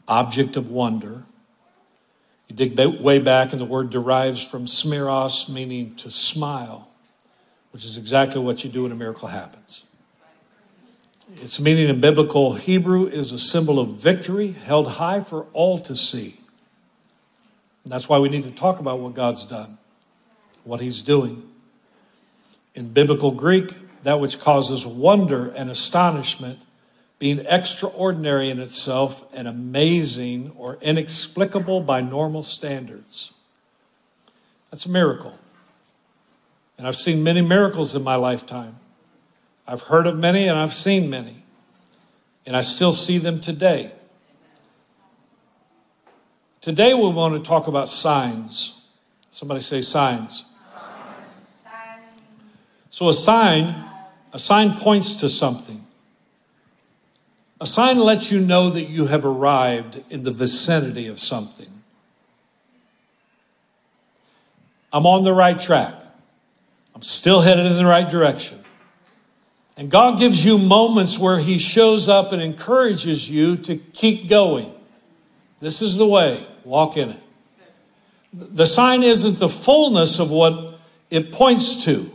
object 0.07 0.55
of 0.55 0.71
wonder. 0.71 1.23
You 2.47 2.55
dig 2.55 2.77
way 2.99 3.19
back, 3.19 3.51
and 3.51 3.59
the 3.59 3.65
word 3.65 3.89
derives 3.89 4.43
from 4.43 4.65
smeros, 4.65 5.49
meaning 5.49 5.95
to 5.95 6.09
smile, 6.09 6.89
which 7.71 7.85
is 7.85 7.97
exactly 7.97 8.41
what 8.41 8.63
you 8.63 8.69
do 8.69 8.83
when 8.83 8.91
a 8.91 8.95
miracle 8.95 9.29
happens. 9.29 9.85
Its 11.41 11.59
meaning 11.59 11.89
in 11.89 11.99
biblical 11.99 12.53
Hebrew 12.53 13.05
is 13.05 13.31
a 13.31 13.39
symbol 13.39 13.79
of 13.79 13.95
victory 13.95 14.51
held 14.51 14.87
high 14.87 15.21
for 15.21 15.45
all 15.53 15.79
to 15.79 15.95
see. 15.95 16.39
And 17.83 17.91
that's 17.91 18.07
why 18.07 18.19
we 18.19 18.29
need 18.29 18.43
to 18.43 18.51
talk 18.51 18.79
about 18.79 18.99
what 18.99 19.13
God's 19.13 19.45
done, 19.45 19.77
what 20.63 20.79
He's 20.79 21.01
doing. 21.01 21.49
In 22.75 22.89
biblical 22.89 23.31
Greek, 23.31 23.71
that 24.03 24.19
which 24.19 24.39
causes 24.39 24.85
wonder 24.85 25.49
and 25.49 25.69
astonishment, 25.69 26.59
being 27.19 27.39
extraordinary 27.47 28.49
in 28.49 28.59
itself 28.59 29.23
and 29.33 29.47
amazing 29.47 30.51
or 30.57 30.77
inexplicable 30.81 31.79
by 31.81 32.01
normal 32.01 32.43
standards. 32.43 33.31
That's 34.69 34.85
a 34.85 34.89
miracle. 34.89 35.37
And 36.77 36.87
I've 36.87 36.95
seen 36.95 37.23
many 37.23 37.41
miracles 37.41 37.95
in 37.95 38.03
my 38.03 38.15
lifetime. 38.15 38.75
I've 39.67 39.83
heard 39.83 40.07
of 40.07 40.17
many 40.17 40.47
and 40.47 40.57
I've 40.57 40.73
seen 40.73 41.09
many, 41.09 41.43
and 42.45 42.57
I 42.57 42.61
still 42.61 42.91
see 42.91 43.17
them 43.17 43.39
today. 43.39 43.91
Today, 46.59 46.93
we 46.93 47.09
want 47.09 47.35
to 47.35 47.41
talk 47.41 47.67
about 47.67 47.87
signs. 47.87 48.81
Somebody 49.29 49.59
say 49.59 49.81
signs. 49.81 50.45
So, 52.93 53.09
a 53.09 53.13
sign, 53.13 53.73
a 54.33 54.37
sign 54.37 54.77
points 54.77 55.15
to 55.15 55.27
something. 55.27 55.83
A 57.59 57.65
sign 57.65 57.97
lets 57.97 58.31
you 58.31 58.39
know 58.39 58.69
that 58.69 58.83
you 58.83 59.07
have 59.07 59.25
arrived 59.25 60.03
in 60.11 60.21
the 60.21 60.29
vicinity 60.29 61.07
of 61.07 61.19
something. 61.19 61.69
I'm 64.93 65.07
on 65.07 65.23
the 65.23 65.33
right 65.33 65.59
track. 65.59 65.95
I'm 66.93 67.01
still 67.01 67.41
headed 67.41 67.65
in 67.65 67.77
the 67.77 67.85
right 67.87 68.07
direction. 68.07 68.59
And 69.75 69.89
God 69.89 70.19
gives 70.19 70.45
you 70.45 70.59
moments 70.59 71.17
where 71.17 71.39
He 71.39 71.57
shows 71.57 72.07
up 72.07 72.31
and 72.31 72.43
encourages 72.43 73.27
you 73.27 73.57
to 73.57 73.75
keep 73.75 74.29
going. 74.29 74.71
This 75.59 75.81
is 75.81 75.97
the 75.97 76.05
way, 76.05 76.45
walk 76.63 76.95
in 76.95 77.09
it. 77.09 77.23
The 78.31 78.67
sign 78.67 79.01
isn't 79.01 79.39
the 79.39 79.49
fullness 79.49 80.19
of 80.19 80.29
what 80.29 80.77
it 81.09 81.31
points 81.31 81.85
to, 81.85 82.12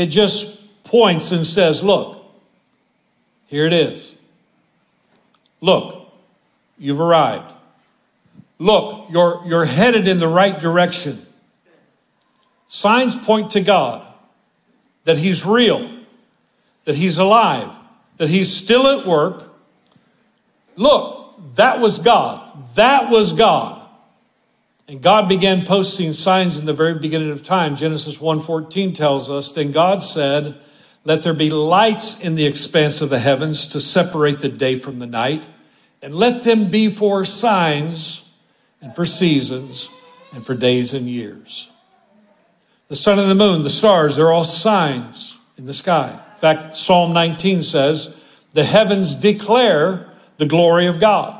it 0.00 0.06
just 0.06 0.82
points 0.82 1.30
and 1.30 1.46
says, 1.46 1.82
Look, 1.82 2.24
here 3.48 3.66
it 3.66 3.74
is. 3.74 4.14
Look, 5.60 6.10
you've 6.78 7.02
arrived. 7.02 7.52
Look, 8.58 9.10
you're, 9.10 9.42
you're 9.46 9.66
headed 9.66 10.08
in 10.08 10.18
the 10.18 10.26
right 10.26 10.58
direction. 10.58 11.18
Signs 12.66 13.14
point 13.14 13.50
to 13.50 13.60
God, 13.60 14.06
that 15.04 15.18
He's 15.18 15.44
real, 15.44 15.90
that 16.86 16.94
He's 16.94 17.18
alive, 17.18 17.68
that 18.16 18.30
He's 18.30 18.50
still 18.50 18.86
at 18.86 19.06
work. 19.06 19.52
Look, 20.76 21.56
that 21.56 21.78
was 21.80 21.98
God. 21.98 22.40
That 22.76 23.10
was 23.10 23.34
God. 23.34 23.79
And 24.90 25.00
God 25.00 25.28
began 25.28 25.64
posting 25.66 26.12
signs 26.12 26.58
in 26.58 26.66
the 26.66 26.72
very 26.72 26.98
beginning 26.98 27.30
of 27.30 27.44
time. 27.44 27.76
Genesis 27.76 28.20
1:14 28.20 28.92
tells 28.92 29.30
us, 29.30 29.52
then 29.52 29.70
God 29.70 30.02
said, 30.02 30.56
"Let 31.04 31.22
there 31.22 31.32
be 31.32 31.48
lights 31.48 32.18
in 32.18 32.34
the 32.34 32.44
expanse 32.44 33.00
of 33.00 33.08
the 33.08 33.20
heavens 33.20 33.66
to 33.66 33.80
separate 33.80 34.40
the 34.40 34.48
day 34.48 34.74
from 34.74 34.98
the 34.98 35.06
night, 35.06 35.46
and 36.02 36.12
let 36.16 36.42
them 36.42 36.70
be 36.70 36.88
for 36.88 37.24
signs 37.24 38.22
and 38.82 38.92
for 38.92 39.06
seasons 39.06 39.90
and 40.34 40.44
for 40.44 40.54
days 40.54 40.92
and 40.92 41.08
years." 41.08 41.68
The 42.88 42.96
sun 42.96 43.20
and 43.20 43.30
the 43.30 43.36
moon, 43.36 43.62
the 43.62 43.70
stars, 43.70 44.16
they're 44.16 44.32
all 44.32 44.42
signs 44.42 45.36
in 45.56 45.66
the 45.66 45.72
sky. 45.72 46.18
In 46.34 46.40
fact, 46.40 46.76
Psalm 46.76 47.12
19 47.12 47.62
says, 47.62 48.16
The 48.54 48.64
heavens 48.64 49.14
declare 49.14 50.08
the 50.38 50.46
glory 50.46 50.88
of 50.88 50.98
God. 50.98 51.39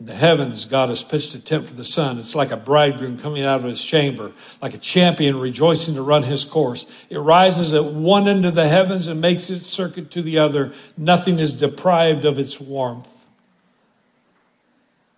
In 0.00 0.06
the 0.06 0.14
heavens, 0.14 0.64
God 0.64 0.88
has 0.88 1.04
pitched 1.04 1.34
a 1.34 1.38
tent 1.38 1.66
for 1.66 1.74
the 1.74 1.84
sun. 1.84 2.18
It's 2.18 2.34
like 2.34 2.50
a 2.50 2.56
bridegroom 2.56 3.18
coming 3.18 3.44
out 3.44 3.60
of 3.60 3.66
his 3.66 3.84
chamber, 3.84 4.32
like 4.60 4.74
a 4.74 4.78
champion 4.78 5.38
rejoicing 5.38 5.94
to 5.94 6.02
run 6.02 6.24
his 6.24 6.44
course. 6.44 6.84
It 7.10 7.18
rises 7.18 7.72
at 7.72 7.84
one 7.84 8.26
end 8.26 8.44
of 8.44 8.56
the 8.56 8.68
heavens 8.68 9.06
and 9.06 9.20
makes 9.20 9.50
its 9.50 9.68
circuit 9.68 10.10
to 10.12 10.22
the 10.22 10.38
other. 10.38 10.72
Nothing 10.96 11.38
is 11.38 11.56
deprived 11.56 12.24
of 12.24 12.38
its 12.38 12.60
warmth. 12.60 13.26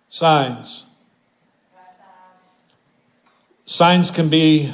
Signs. 0.09 0.85
Signs 3.65 4.11
can 4.11 4.29
be 4.29 4.73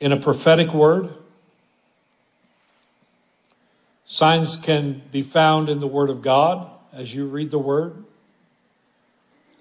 in 0.00 0.12
a 0.12 0.16
prophetic 0.16 0.72
word. 0.72 1.12
Signs 4.04 4.56
can 4.56 5.02
be 5.10 5.20
found 5.20 5.68
in 5.68 5.80
the 5.80 5.86
Word 5.86 6.08
of 6.08 6.22
God 6.22 6.70
as 6.92 7.14
you 7.14 7.26
read 7.26 7.50
the 7.50 7.58
Word. 7.58 8.04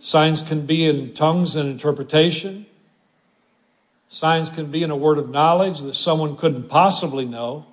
Signs 0.06 0.44
can 0.44 0.68
be 0.68 0.86
in 0.86 1.16
tongues 1.16 1.56
and 1.56 1.68
interpretation. 1.68 2.68
Signs 4.06 4.52
can 4.52 4.70
be 4.70 4.84
in 4.84 4.92
a 4.92 4.96
word 4.96 5.18
of 5.18 5.32
knowledge 5.32 5.80
that 5.80 5.96
someone 5.96 6.38
couldn't 6.38 6.70
possibly 6.70 7.26
know, 7.26 7.66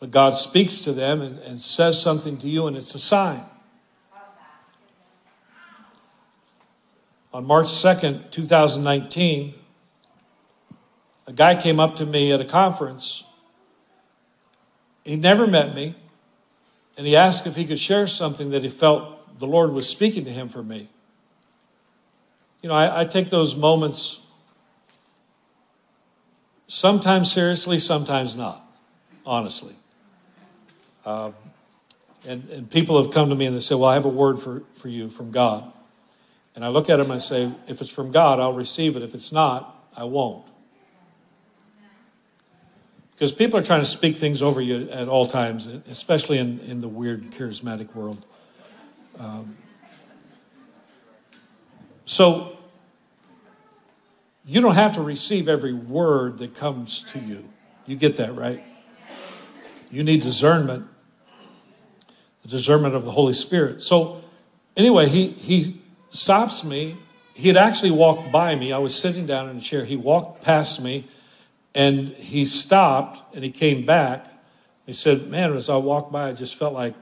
but 0.00 0.10
God 0.10 0.30
speaks 0.30 0.78
to 0.78 0.92
them 0.92 1.22
and, 1.22 1.38
and 1.38 1.62
says 1.62 2.02
something 2.02 2.36
to 2.38 2.48
you, 2.48 2.66
and 2.66 2.76
it's 2.76 2.96
a 2.96 2.98
sign. 2.98 3.44
On 7.32 7.46
March 7.46 7.66
2nd, 7.66 8.32
2019, 8.32 9.54
a 11.28 11.32
guy 11.32 11.54
came 11.54 11.78
up 11.78 11.94
to 11.94 12.06
me 12.06 12.32
at 12.32 12.40
a 12.40 12.44
conference. 12.44 13.22
He 15.04 15.14
never 15.14 15.46
met 15.46 15.76
me, 15.76 15.94
and 16.98 17.06
he 17.06 17.14
asked 17.14 17.46
if 17.46 17.54
he 17.54 17.64
could 17.64 17.78
share 17.78 18.08
something 18.08 18.50
that 18.50 18.64
he 18.64 18.68
felt 18.68 19.38
the 19.38 19.46
Lord 19.46 19.70
was 19.70 19.88
speaking 19.88 20.24
to 20.24 20.32
him 20.32 20.48
for 20.48 20.64
me. 20.64 20.88
You 22.62 22.68
know, 22.68 22.74
I, 22.74 23.00
I 23.00 23.04
take 23.04 23.30
those 23.30 23.56
moments 23.56 24.20
sometimes 26.66 27.32
seriously, 27.32 27.78
sometimes 27.78 28.36
not, 28.36 28.60
honestly. 29.26 29.74
Uh, 31.04 31.32
and, 32.28 32.46
and 32.50 32.70
people 32.70 33.02
have 33.02 33.12
come 33.12 33.30
to 33.30 33.34
me 33.34 33.46
and 33.46 33.56
they 33.56 33.60
say, 33.60 33.74
Well, 33.74 33.86
I 33.86 33.94
have 33.94 34.04
a 34.04 34.10
word 34.10 34.38
for, 34.38 34.62
for 34.74 34.88
you 34.88 35.08
from 35.08 35.30
God. 35.30 35.70
And 36.54 36.64
I 36.64 36.68
look 36.68 36.90
at 36.90 36.96
them 36.96 37.06
and 37.06 37.14
I 37.14 37.18
say, 37.18 37.50
If 37.66 37.80
it's 37.80 37.90
from 37.90 38.12
God, 38.12 38.40
I'll 38.40 38.52
receive 38.52 38.96
it. 38.96 39.02
If 39.02 39.14
it's 39.14 39.32
not, 39.32 39.74
I 39.96 40.04
won't. 40.04 40.44
Because 43.12 43.32
people 43.32 43.58
are 43.58 43.62
trying 43.62 43.80
to 43.80 43.86
speak 43.86 44.16
things 44.16 44.40
over 44.40 44.60
you 44.60 44.88
at 44.90 45.08
all 45.08 45.26
times, 45.26 45.66
especially 45.66 46.38
in, 46.38 46.58
in 46.60 46.80
the 46.80 46.88
weird 46.88 47.24
charismatic 47.32 47.94
world. 47.94 48.24
Um, 49.18 49.56
so 52.10 52.58
you 54.44 54.60
don't 54.60 54.74
have 54.74 54.94
to 54.94 55.00
receive 55.00 55.48
every 55.48 55.72
word 55.72 56.38
that 56.38 56.56
comes 56.56 57.04
to 57.12 57.20
you. 57.20 57.44
You 57.86 57.94
get 57.94 58.16
that, 58.16 58.34
right? 58.34 58.64
You 59.92 60.02
need 60.02 60.20
discernment, 60.20 60.88
the 62.42 62.48
discernment 62.48 62.96
of 62.96 63.04
the 63.04 63.12
Holy 63.12 63.32
Spirit. 63.32 63.80
So, 63.80 64.22
anyway, 64.76 65.06
he, 65.06 65.28
he 65.28 65.80
stops 66.10 66.64
me. 66.64 66.96
He 67.34 67.46
had 67.46 67.56
actually 67.56 67.92
walked 67.92 68.32
by 68.32 68.56
me. 68.56 68.72
I 68.72 68.78
was 68.78 68.98
sitting 68.98 69.24
down 69.24 69.48
in 69.48 69.58
a 69.58 69.60
chair. 69.60 69.84
He 69.84 69.94
walked 69.94 70.42
past 70.42 70.82
me 70.82 71.06
and 71.76 72.08
he 72.08 72.44
stopped 72.44 73.36
and 73.36 73.44
he 73.44 73.52
came 73.52 73.86
back. 73.86 74.26
He 74.84 74.94
said, 74.94 75.28
Man, 75.28 75.52
as 75.52 75.68
I 75.70 75.76
walked 75.76 76.10
by, 76.10 76.30
I 76.30 76.32
just 76.32 76.56
felt 76.56 76.74
like 76.74 76.96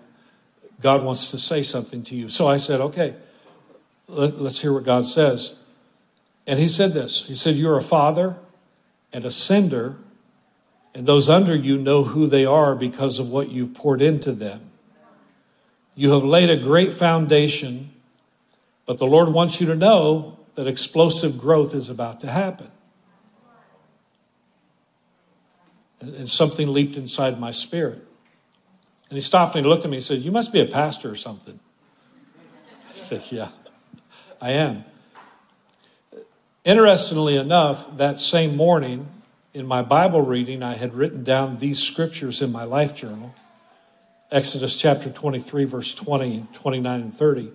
God 0.82 1.02
wants 1.02 1.30
to 1.30 1.38
say 1.38 1.62
something 1.62 2.02
to 2.02 2.14
you. 2.14 2.28
So 2.28 2.46
I 2.46 2.58
said, 2.58 2.82
Okay, 2.82 3.14
let, 4.08 4.34
us 4.34 4.60
hear 4.60 4.72
what 4.72 4.84
God 4.84 5.06
says. 5.06 5.54
And 6.46 6.58
he 6.58 6.66
said 6.66 6.94
this 6.94 7.26
He 7.26 7.34
said, 7.34 7.54
You're 7.54 7.76
a 7.76 7.82
father 7.82 8.36
and 9.12 9.24
a 9.24 9.30
sender, 9.30 9.96
and 10.94 11.06
those 11.06 11.28
under 11.28 11.54
you 11.54 11.76
know 11.76 12.04
who 12.04 12.26
they 12.26 12.44
are 12.44 12.74
because 12.74 13.18
of 13.18 13.28
what 13.28 13.50
you've 13.50 13.74
poured 13.74 14.02
into 14.02 14.32
them. 14.32 14.60
You 15.94 16.12
have 16.12 16.24
laid 16.24 16.50
a 16.50 16.56
great 16.56 16.92
foundation, 16.92 17.90
but 18.86 18.98
the 18.98 19.06
Lord 19.06 19.30
wants 19.30 19.60
you 19.60 19.66
to 19.66 19.74
know 19.74 20.38
that 20.54 20.66
explosive 20.66 21.38
growth 21.38 21.74
is 21.74 21.88
about 21.88 22.20
to 22.20 22.30
happen. 22.30 22.70
And 26.00 26.28
something 26.28 26.72
leaped 26.72 26.96
inside 26.96 27.40
my 27.40 27.50
spirit. 27.50 28.04
And 29.08 29.16
he 29.16 29.20
stopped 29.20 29.56
and 29.56 29.66
looked 29.66 29.84
at 29.84 29.90
me 29.90 29.96
and 29.96 30.04
said, 30.04 30.20
You 30.20 30.30
must 30.30 30.52
be 30.52 30.60
a 30.60 30.66
pastor 30.66 31.10
or 31.10 31.16
something. 31.16 31.58
I 32.90 32.94
said, 32.94 33.24
Yeah, 33.30 33.48
I 34.40 34.50
am. 34.50 34.84
Interestingly 36.64 37.36
enough, 37.36 37.96
that 37.96 38.18
same 38.18 38.56
morning 38.56 39.08
in 39.54 39.66
my 39.66 39.82
Bible 39.82 40.20
reading, 40.20 40.62
I 40.62 40.74
had 40.74 40.94
written 40.94 41.24
down 41.24 41.58
these 41.58 41.82
scriptures 41.82 42.42
in 42.42 42.52
my 42.52 42.64
life 42.64 42.94
journal 42.94 43.34
Exodus 44.30 44.76
chapter 44.76 45.08
23, 45.08 45.64
verse 45.64 45.94
20, 45.94 46.48
29, 46.52 47.00
and 47.00 47.14
30. 47.14 47.50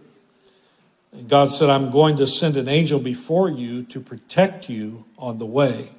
And 1.11 1.29
God 1.29 1.51
said, 1.51 1.69
I'm 1.69 1.91
going 1.91 2.17
to 2.17 2.25
send 2.25 2.57
an 2.57 2.67
angel 2.67 2.99
before 2.99 3.47
you 3.47 3.83
to 3.83 3.99
protect 3.99 4.69
you 4.69 5.05
on 5.19 5.37
the 5.37 5.45
way 5.45 5.89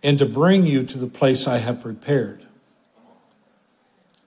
and 0.00 0.16
to 0.20 0.26
bring 0.26 0.64
you 0.64 0.84
to 0.84 0.96
the 0.96 1.08
place 1.08 1.48
I 1.48 1.58
have 1.58 1.80
prepared. 1.80 2.40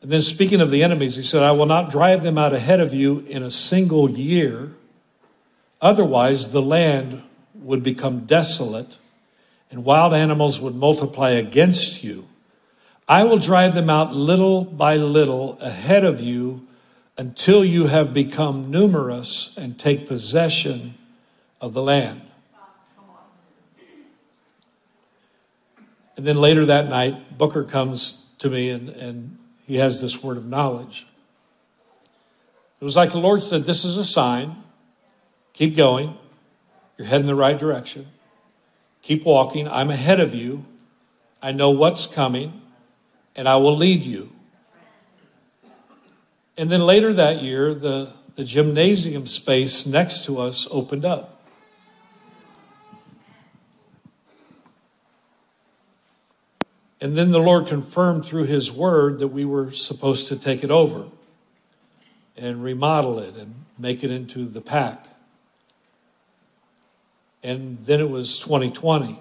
And 0.02 0.12
then, 0.12 0.22
speaking 0.22 0.60
of 0.60 0.70
the 0.70 0.84
enemies, 0.84 1.16
he 1.16 1.24
said, 1.24 1.44
I 1.44 1.54
will 1.54 1.66
not 1.66 1.90
drive 1.90 2.24
them 2.24 2.38
out 2.38 2.54
ahead 2.54 2.82
of 2.82 2.94
you 2.94 3.20
in 3.30 3.42
a 3.42 3.50
single 3.50 4.10
year 4.10 4.74
Otherwise, 5.82 6.52
the 6.52 6.62
land 6.62 7.22
would 7.54 7.84
become 7.84 8.26
desolate 8.26 9.00
and 9.70 9.84
wild 9.84 10.14
animals 10.14 10.60
would 10.60 10.76
multiply 10.76 11.32
against 11.32 12.04
you. 12.04 12.28
I 13.08 13.24
will 13.24 13.38
drive 13.38 13.74
them 13.74 13.90
out 13.90 14.14
little 14.14 14.64
by 14.64 14.98
little 14.98 15.58
ahead 15.60 16.04
of 16.04 16.22
you 16.22 16.68
until 17.18 17.64
you 17.66 17.88
have 17.88 18.14
become 18.14 18.70
numerous 18.70 19.58
and 19.58 19.78
take 19.78 20.08
possession 20.08 20.96
of 21.60 21.74
the 21.74 21.82
land. 21.82 22.22
And 26.16 26.26
then 26.26 26.38
later 26.38 26.66
that 26.66 26.90
night, 26.90 27.38
Booker 27.38 27.64
comes 27.64 28.26
to 28.40 28.50
me 28.50 28.70
and, 28.70 28.90
and 28.90 29.38
he 29.66 29.78
has 29.78 30.02
this 30.02 30.24
word 30.24 30.38
of 30.38 30.46
knowledge. 30.46 31.08
It 32.80 32.86
was 32.86 32.96
like 32.96 33.12
the 33.12 33.20
Lord 33.20 33.42
said, 33.44 33.64
This 33.64 33.86
is 33.86 33.98
a 33.98 34.06
sign. 34.06 34.56
Keep 35.58 35.76
going. 35.76 36.16
You're 37.00 37.08
heading 37.08 37.26
the 37.26 37.34
right 37.34 37.58
direction. 37.58 38.06
Keep 39.02 39.26
walking. 39.26 39.68
I'm 39.68 39.90
ahead 39.90 40.20
of 40.20 40.36
you. 40.36 40.68
I 41.42 41.52
know 41.52 41.72
what's 41.72 42.06
coming, 42.06 42.62
and 43.36 43.50
I 43.50 43.56
will 43.56 43.76
lead 43.76 44.02
you. 44.02 44.32
And 46.60 46.70
then 46.70 46.82
later 46.82 47.12
that 47.12 47.42
year, 47.42 47.74
the, 47.74 48.14
the 48.36 48.44
gymnasium 48.44 49.26
space 49.26 49.88
next 49.88 50.26
to 50.26 50.40
us 50.40 50.68
opened 50.70 51.06
up. 51.06 51.42
And 57.02 57.18
then 57.18 57.32
the 57.32 57.40
Lord 57.40 57.66
confirmed 57.66 58.26
through 58.26 58.44
His 58.44 58.72
word 58.72 59.18
that 59.18 59.30
we 59.30 59.44
were 59.44 59.72
supposed 59.72 60.28
to 60.28 60.36
take 60.36 60.64
it 60.64 60.70
over 60.70 61.06
and 62.36 62.62
remodel 62.62 63.18
it 63.18 63.36
and 63.36 63.66
make 63.80 64.04
it 64.04 64.12
into 64.12 64.46
the 64.46 64.62
pack. 64.62 65.08
And 67.44 67.78
then 67.86 68.00
it 68.00 68.10
was 68.10 68.40
2020. 68.40 69.20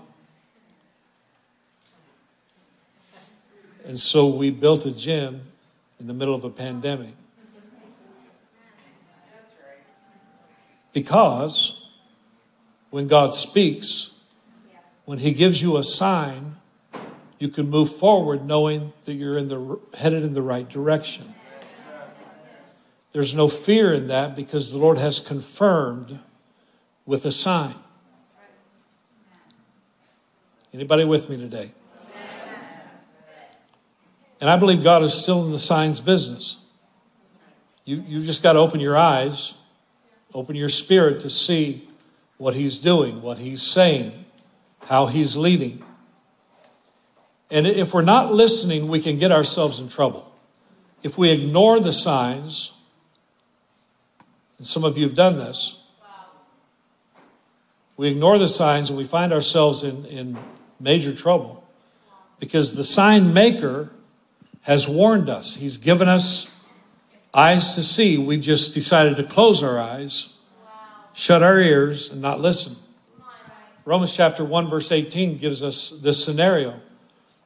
And 3.84 3.98
so 3.98 4.26
we 4.26 4.50
built 4.50 4.84
a 4.84 4.90
gym 4.90 5.42
in 6.00 6.06
the 6.06 6.14
middle 6.14 6.34
of 6.34 6.44
a 6.44 6.50
pandemic. 6.50 7.14
Because 10.92 11.88
when 12.90 13.06
God 13.06 13.34
speaks, 13.34 14.10
when 15.04 15.18
He 15.18 15.32
gives 15.32 15.62
you 15.62 15.76
a 15.76 15.84
sign, 15.84 16.56
you 17.38 17.48
can 17.48 17.68
move 17.68 17.94
forward 17.94 18.44
knowing 18.44 18.92
that 19.04 19.14
you're 19.14 19.38
in 19.38 19.48
the, 19.48 19.78
headed 19.94 20.24
in 20.24 20.32
the 20.34 20.42
right 20.42 20.68
direction. 20.68 21.34
There's 23.12 23.34
no 23.34 23.48
fear 23.48 23.94
in 23.94 24.08
that 24.08 24.34
because 24.34 24.72
the 24.72 24.78
Lord 24.78 24.98
has 24.98 25.20
confirmed 25.20 26.18
with 27.04 27.24
a 27.24 27.32
sign. 27.32 27.76
Anybody 30.76 31.06
with 31.06 31.30
me 31.30 31.38
today? 31.38 31.70
And 34.42 34.50
I 34.50 34.58
believe 34.58 34.84
God 34.84 35.02
is 35.02 35.14
still 35.14 35.42
in 35.42 35.50
the 35.50 35.58
signs 35.58 36.02
business. 36.02 36.58
You, 37.86 38.04
you've 38.06 38.26
just 38.26 38.42
got 38.42 38.52
to 38.52 38.58
open 38.58 38.78
your 38.80 38.94
eyes, 38.94 39.54
open 40.34 40.54
your 40.54 40.68
spirit 40.68 41.20
to 41.20 41.30
see 41.30 41.88
what 42.36 42.52
He's 42.52 42.78
doing, 42.78 43.22
what 43.22 43.38
He's 43.38 43.62
saying, 43.62 44.26
how 44.82 45.06
He's 45.06 45.34
leading. 45.34 45.82
And 47.50 47.66
if 47.66 47.94
we're 47.94 48.02
not 48.02 48.34
listening, 48.34 48.86
we 48.86 49.00
can 49.00 49.16
get 49.16 49.32
ourselves 49.32 49.80
in 49.80 49.88
trouble. 49.88 50.30
If 51.02 51.16
we 51.16 51.30
ignore 51.30 51.80
the 51.80 51.94
signs, 51.94 52.72
and 54.58 54.66
some 54.66 54.84
of 54.84 54.98
you 54.98 55.04
have 55.04 55.14
done 55.14 55.38
this. 55.38 55.82
We 57.96 58.08
ignore 58.08 58.38
the 58.38 58.48
signs 58.48 58.90
and 58.90 58.98
we 58.98 59.04
find 59.04 59.32
ourselves 59.32 59.82
in, 59.82 60.04
in 60.04 60.36
major 60.80 61.14
trouble 61.14 61.66
because 62.38 62.74
the 62.74 62.84
sign 62.84 63.32
maker 63.32 63.90
has 64.62 64.88
warned 64.88 65.28
us. 65.28 65.56
He's 65.56 65.76
given 65.76 66.08
us 66.08 66.52
eyes 67.32 67.74
to 67.76 67.82
see. 67.82 68.18
We've 68.18 68.40
just 68.40 68.74
decided 68.74 69.16
to 69.16 69.24
close 69.24 69.62
our 69.62 69.78
eyes, 69.78 70.34
shut 71.14 71.42
our 71.42 71.58
ears, 71.58 72.10
and 72.10 72.20
not 72.20 72.40
listen. 72.40 72.76
Romans 73.84 74.16
chapter 74.16 74.44
1, 74.44 74.66
verse 74.66 74.90
18 74.90 75.38
gives 75.38 75.62
us 75.62 75.90
this 75.90 76.22
scenario. 76.24 76.80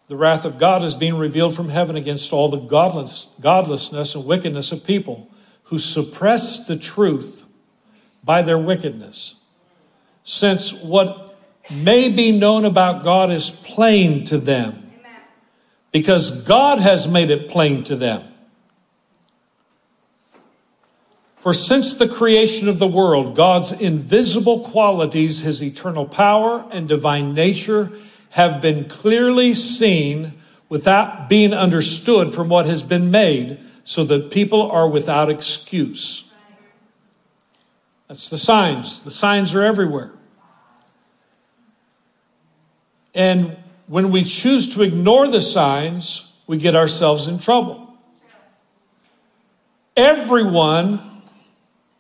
The 0.09 0.17
wrath 0.17 0.45
of 0.45 0.59
God 0.59 0.83
is 0.83 0.95
being 0.95 1.17
revealed 1.17 1.55
from 1.55 1.69
heaven 1.69 1.97
against 1.97 2.33
all 2.33 2.49
the 2.49 2.59
godless, 2.59 3.29
godlessness 3.41 4.15
and 4.15 4.25
wickedness 4.25 4.73
of 4.73 4.85
people 4.85 5.31
who 5.65 5.79
suppress 5.79 6.67
the 6.67 6.77
truth 6.77 7.45
by 8.25 8.43
their 8.43 8.59
wickedness. 8.59 9.37
Since 10.25 10.83
what 10.83 11.30
may 11.71 12.09
be 12.09 12.33
known 12.33 12.65
about 12.65 13.05
God 13.05 13.31
is 13.31 13.51
plain 13.51 14.25
to 14.27 14.39
them, 14.39 14.93
because 15.93 16.43
God 16.43 16.79
has 16.79 17.09
made 17.09 17.31
it 17.31 17.51
plain 17.51 17.85
to 17.85 17.97
them. 17.97 18.23
For 21.39 21.55
since 21.55 21.95
the 21.95 22.09
creation 22.09 22.69
of 22.69 22.79
the 22.79 22.87
world, 22.87 23.35
God's 23.35 23.73
invisible 23.73 24.61
qualities, 24.61 25.41
his 25.41 25.63
eternal 25.63 26.07
power 26.07 26.67
and 26.71 26.87
divine 26.87 27.35
nature, 27.35 27.91
have 28.31 28.61
been 28.61 28.89
clearly 28.89 29.55
seen 29.55 30.35
without 30.69 31.29
being 31.29 31.55
understood 31.55 32.35
from 32.35 32.49
what 32.49 32.67
has 32.67 32.83
been 32.83 33.11
made 33.11 33.59
so 33.85 34.05
that 34.05 34.31
people 34.31 34.71
are 34.71 34.89
without 34.89 35.31
excuse. 35.31 36.31
That's 38.07 38.29
the 38.29 38.39
signs. 38.39 39.01
The 39.01 39.11
signs 39.11 39.55
are 39.55 39.63
everywhere. 39.63 40.13
And 43.15 43.57
when 43.87 44.11
we 44.11 44.23
choose 44.25 44.75
to 44.75 44.83
ignore 44.83 45.29
the 45.29 45.41
signs, 45.41 46.33
we 46.47 46.57
get 46.57 46.77
ourselves 46.77 47.27
in 47.29 47.39
trouble. 47.39 47.97
Everyone 49.97 51.01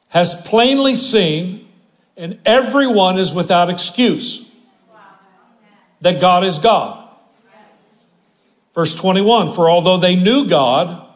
has 0.08 0.34
plainly 0.46 0.94
seen, 0.94 1.68
and 2.16 2.38
everyone 2.44 3.18
is 3.18 3.32
without 3.34 3.70
excuse 3.70 4.46
that 6.00 6.20
God 6.20 6.44
is 6.44 6.58
God. 6.58 7.08
Verse 8.74 8.94
21 8.94 9.52
For 9.52 9.68
although 9.68 9.98
they 9.98 10.16
knew 10.16 10.48
God, 10.48 11.06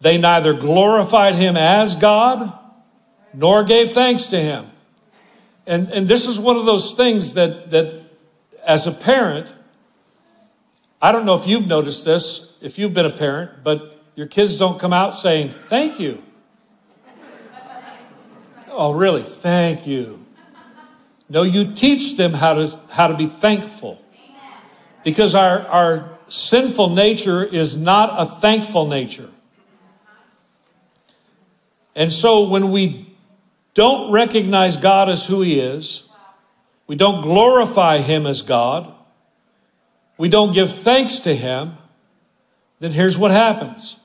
they 0.00 0.18
neither 0.18 0.52
glorified 0.52 1.34
him 1.34 1.56
as 1.56 1.96
God 1.96 2.52
nor 3.34 3.64
gave 3.64 3.92
thanks 3.92 4.26
to 4.26 4.40
him. 4.40 4.66
And, 5.66 5.88
and 5.90 6.08
this 6.08 6.26
is 6.26 6.38
one 6.38 6.56
of 6.56 6.66
those 6.66 6.94
things 6.94 7.34
that, 7.34 7.70
that, 7.70 8.07
as 8.68 8.86
a 8.86 8.92
parent, 8.92 9.54
I 11.00 11.10
don't 11.10 11.24
know 11.24 11.34
if 11.34 11.46
you've 11.46 11.66
noticed 11.66 12.04
this, 12.04 12.58
if 12.60 12.78
you've 12.78 12.92
been 12.92 13.06
a 13.06 13.10
parent, 13.10 13.64
but 13.64 14.04
your 14.14 14.26
kids 14.26 14.58
don't 14.58 14.78
come 14.78 14.92
out 14.92 15.16
saying, 15.16 15.54
Thank 15.66 15.98
you. 15.98 16.22
oh, 18.70 18.92
really? 18.92 19.22
Thank 19.22 19.86
you. 19.86 20.24
No, 21.30 21.42
you 21.42 21.72
teach 21.74 22.16
them 22.16 22.34
how 22.34 22.54
to, 22.54 22.78
how 22.90 23.08
to 23.08 23.16
be 23.16 23.26
thankful. 23.26 24.02
Because 25.02 25.34
our, 25.34 25.60
our 25.68 26.18
sinful 26.26 26.90
nature 26.90 27.42
is 27.42 27.80
not 27.80 28.20
a 28.20 28.26
thankful 28.26 28.86
nature. 28.86 29.30
And 31.94 32.12
so 32.12 32.48
when 32.48 32.70
we 32.70 33.14
don't 33.74 34.10
recognize 34.10 34.76
God 34.76 35.08
as 35.08 35.26
who 35.26 35.40
He 35.40 35.58
is, 35.58 36.07
we 36.88 36.96
don't 36.96 37.22
glorify 37.22 37.98
Him 37.98 38.26
as 38.26 38.42
God, 38.42 38.92
we 40.16 40.28
don't 40.28 40.52
give 40.52 40.72
thanks 40.72 41.20
to 41.20 41.34
Him, 41.36 41.74
then 42.80 42.90
here's 42.90 43.16
what 43.16 43.30
happens. 43.30 43.96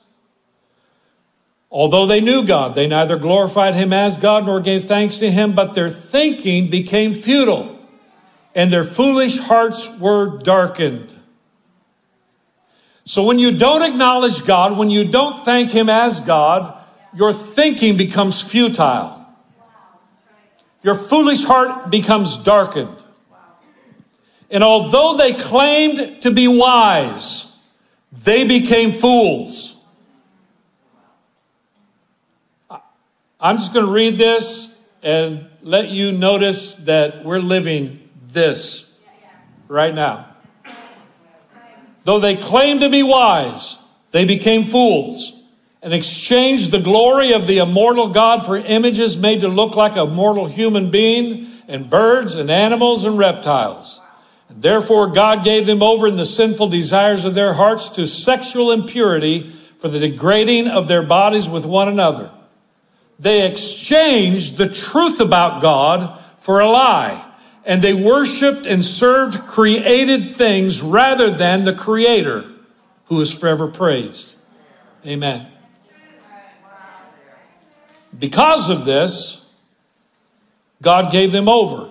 Although 1.70 2.06
they 2.06 2.20
knew 2.20 2.46
God, 2.46 2.76
they 2.76 2.86
neither 2.86 3.16
glorified 3.16 3.74
Him 3.74 3.92
as 3.92 4.16
God 4.16 4.46
nor 4.46 4.60
gave 4.60 4.84
thanks 4.84 5.16
to 5.16 5.28
Him, 5.28 5.54
but 5.54 5.74
their 5.74 5.90
thinking 5.90 6.70
became 6.70 7.14
futile 7.14 7.74
and 8.54 8.72
their 8.72 8.84
foolish 8.84 9.38
hearts 9.38 9.98
were 9.98 10.38
darkened. 10.38 11.12
So 13.04 13.24
when 13.24 13.38
you 13.38 13.58
don't 13.58 13.82
acknowledge 13.82 14.46
God, 14.46 14.78
when 14.78 14.90
you 14.90 15.04
don't 15.04 15.44
thank 15.44 15.70
Him 15.70 15.88
as 15.88 16.20
God, 16.20 16.78
your 17.12 17.32
thinking 17.32 17.96
becomes 17.96 18.40
futile. 18.40 19.23
Your 20.84 20.94
foolish 20.94 21.44
heart 21.44 21.90
becomes 21.90 22.36
darkened. 22.36 23.02
And 24.50 24.62
although 24.62 25.16
they 25.16 25.32
claimed 25.32 26.20
to 26.22 26.30
be 26.30 26.46
wise, 26.46 27.58
they 28.12 28.46
became 28.46 28.92
fools. 28.92 29.76
I'm 33.40 33.56
just 33.56 33.72
going 33.72 33.86
to 33.86 33.92
read 33.92 34.18
this 34.18 34.74
and 35.02 35.46
let 35.62 35.88
you 35.88 36.12
notice 36.12 36.76
that 36.76 37.24
we're 37.24 37.38
living 37.38 38.06
this 38.28 38.94
right 39.68 39.94
now. 39.94 40.28
Though 42.04 42.20
they 42.20 42.36
claimed 42.36 42.80
to 42.80 42.90
be 42.90 43.02
wise, 43.02 43.78
they 44.10 44.26
became 44.26 44.64
fools 44.64 45.34
and 45.84 45.92
exchanged 45.92 46.72
the 46.72 46.80
glory 46.80 47.32
of 47.32 47.46
the 47.46 47.58
immortal 47.58 48.08
God 48.08 48.44
for 48.44 48.56
images 48.56 49.18
made 49.18 49.42
to 49.42 49.48
look 49.48 49.76
like 49.76 49.96
a 49.96 50.06
mortal 50.06 50.46
human 50.46 50.90
being 50.90 51.46
and 51.68 51.90
birds 51.90 52.36
and 52.36 52.50
animals 52.50 53.04
and 53.04 53.18
reptiles. 53.18 54.00
And 54.48 54.62
therefore, 54.62 55.12
God 55.12 55.44
gave 55.44 55.66
them 55.66 55.82
over 55.82 56.08
in 56.08 56.16
the 56.16 56.24
sinful 56.24 56.68
desires 56.68 57.26
of 57.26 57.34
their 57.34 57.52
hearts 57.52 57.90
to 57.90 58.06
sexual 58.06 58.72
impurity 58.72 59.48
for 59.76 59.88
the 59.88 59.98
degrading 59.98 60.68
of 60.68 60.88
their 60.88 61.02
bodies 61.02 61.50
with 61.50 61.66
one 61.66 61.88
another. 61.88 62.30
They 63.18 63.46
exchanged 63.46 64.56
the 64.56 64.70
truth 64.70 65.20
about 65.20 65.60
God 65.60 66.18
for 66.38 66.60
a 66.60 66.66
lie, 66.66 67.30
and 67.66 67.82
they 67.82 67.92
worshiped 67.92 68.64
and 68.64 68.82
served 68.82 69.40
created 69.40 70.34
things 70.34 70.80
rather 70.80 71.28
than 71.28 71.64
the 71.64 71.74
Creator, 71.74 72.50
who 73.06 73.20
is 73.20 73.34
forever 73.34 73.68
praised. 73.68 74.36
Amen. 75.06 75.50
Because 78.18 78.70
of 78.70 78.84
this, 78.84 79.52
God 80.82 81.10
gave 81.10 81.32
them 81.32 81.48
over. 81.48 81.90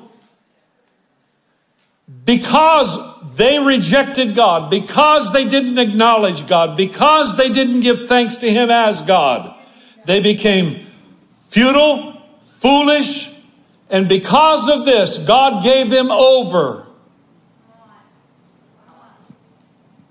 Because 2.25 2.97
they 3.35 3.59
rejected 3.59 4.35
God, 4.35 4.69
because 4.69 5.33
they 5.33 5.45
didn't 5.45 5.79
acknowledge 5.79 6.47
God, 6.47 6.77
because 6.77 7.35
they 7.35 7.49
didn't 7.49 7.79
give 7.79 8.07
thanks 8.07 8.37
to 8.37 8.51
Him 8.51 8.69
as 8.69 9.01
God, 9.01 9.55
they 10.05 10.21
became 10.21 10.85
futile, 11.49 12.21
foolish, 12.41 13.33
and 13.89 14.07
because 14.07 14.69
of 14.69 14.85
this, 14.85 15.17
God 15.17 15.63
gave 15.63 15.89
them 15.89 16.11
over. 16.11 16.87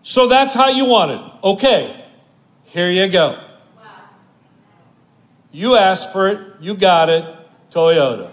So 0.02 0.28
that's 0.28 0.52
how 0.52 0.68
you 0.68 0.84
want 0.84 1.12
it. 1.12 1.20
Okay, 1.44 2.04
here 2.66 2.90
you 2.90 3.08
go. 3.08 3.38
You 5.52 5.76
asked 5.76 6.12
for 6.12 6.28
it, 6.28 6.40
you 6.60 6.74
got 6.74 7.10
it, 7.10 7.24
Toyota. 7.70 8.32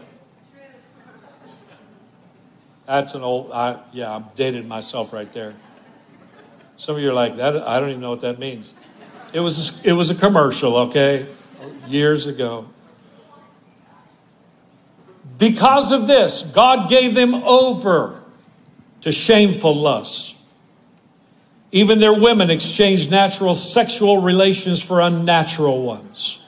That's 2.85 3.13
an 3.13 3.21
old, 3.21 3.51
I, 3.51 3.79
yeah, 3.91 4.15
I'm 4.15 4.25
dated 4.35 4.67
myself 4.67 5.13
right 5.13 5.31
there. 5.31 5.53
Some 6.77 6.95
of 6.95 7.01
you 7.01 7.11
are 7.11 7.13
like, 7.13 7.35
that, 7.35 7.55
I 7.67 7.79
don't 7.79 7.89
even 7.89 8.01
know 8.01 8.09
what 8.09 8.21
that 8.21 8.39
means. 8.39 8.73
It 9.33 9.41
was, 9.41 9.85
it 9.85 9.93
was 9.93 10.09
a 10.09 10.15
commercial, 10.15 10.75
okay, 10.77 11.27
years 11.87 12.25
ago. 12.25 12.67
Because 15.37 15.91
of 15.91 16.07
this, 16.07 16.41
God 16.41 16.89
gave 16.89 17.15
them 17.15 17.35
over 17.35 18.21
to 19.01 19.11
shameful 19.11 19.75
lusts. 19.75 20.35
Even 21.71 21.99
their 21.99 22.13
women 22.19 22.49
exchanged 22.49 23.11
natural 23.11 23.53
sexual 23.53 24.21
relations 24.21 24.81
for 24.81 24.99
unnatural 24.99 25.83
ones. 25.83 26.38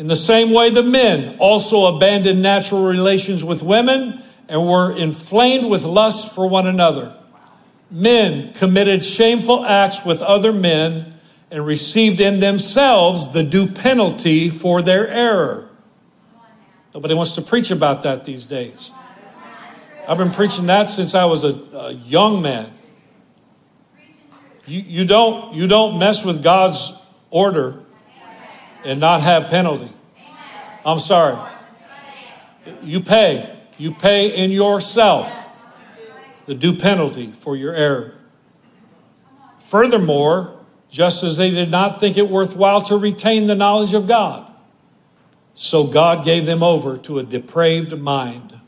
In 0.00 0.06
the 0.06 0.16
same 0.16 0.50
way, 0.52 0.70
the 0.70 0.82
men 0.82 1.36
also 1.38 1.94
abandoned 1.94 2.40
natural 2.40 2.84
relations 2.84 3.44
with 3.44 3.62
women 3.62 4.22
and 4.48 4.66
were 4.66 4.96
inflamed 4.96 5.68
with 5.68 5.84
lust 5.84 6.34
for 6.34 6.48
one 6.48 6.66
another. 6.66 7.14
Men 7.90 8.54
committed 8.54 9.04
shameful 9.04 9.62
acts 9.62 10.02
with 10.02 10.22
other 10.22 10.54
men 10.54 11.20
and 11.50 11.66
received 11.66 12.18
in 12.18 12.40
themselves 12.40 13.34
the 13.34 13.42
due 13.42 13.66
penalty 13.66 14.48
for 14.48 14.80
their 14.80 15.06
error. 15.06 15.68
Nobody 16.94 17.12
wants 17.12 17.32
to 17.32 17.42
preach 17.42 17.70
about 17.70 18.00
that 18.04 18.24
these 18.24 18.46
days. 18.46 18.90
I've 20.08 20.16
been 20.16 20.30
preaching 20.30 20.64
that 20.68 20.88
since 20.88 21.14
I 21.14 21.26
was 21.26 21.44
a, 21.44 21.52
a 21.76 21.92
young 21.92 22.40
man. 22.40 22.72
You, 24.64 24.80
you, 24.80 25.04
don't, 25.04 25.52
you 25.52 25.66
don't 25.66 25.98
mess 25.98 26.24
with 26.24 26.42
God's 26.42 26.90
order 27.28 27.79
and 28.84 29.00
not 29.00 29.20
have 29.22 29.48
penalty. 29.48 29.92
I'm 30.84 30.98
sorry. 30.98 31.38
You 32.82 33.00
pay. 33.00 33.58
You 33.78 33.92
pay 33.92 34.28
in 34.28 34.50
yourself 34.50 35.46
the 36.46 36.54
due 36.54 36.76
penalty 36.76 37.32
for 37.32 37.56
your 37.56 37.74
error. 37.74 38.14
Furthermore, 39.60 40.56
just 40.90 41.22
as 41.22 41.36
they 41.36 41.50
did 41.50 41.70
not 41.70 42.00
think 42.00 42.18
it 42.18 42.28
worthwhile 42.28 42.82
to 42.82 42.96
retain 42.96 43.46
the 43.46 43.54
knowledge 43.54 43.94
of 43.94 44.08
God, 44.08 44.52
so 45.54 45.84
God 45.84 46.24
gave 46.24 46.46
them 46.46 46.62
over 46.62 46.98
to 46.98 47.18
a 47.18 47.22
depraved 47.22 47.96
mind, 47.98 48.60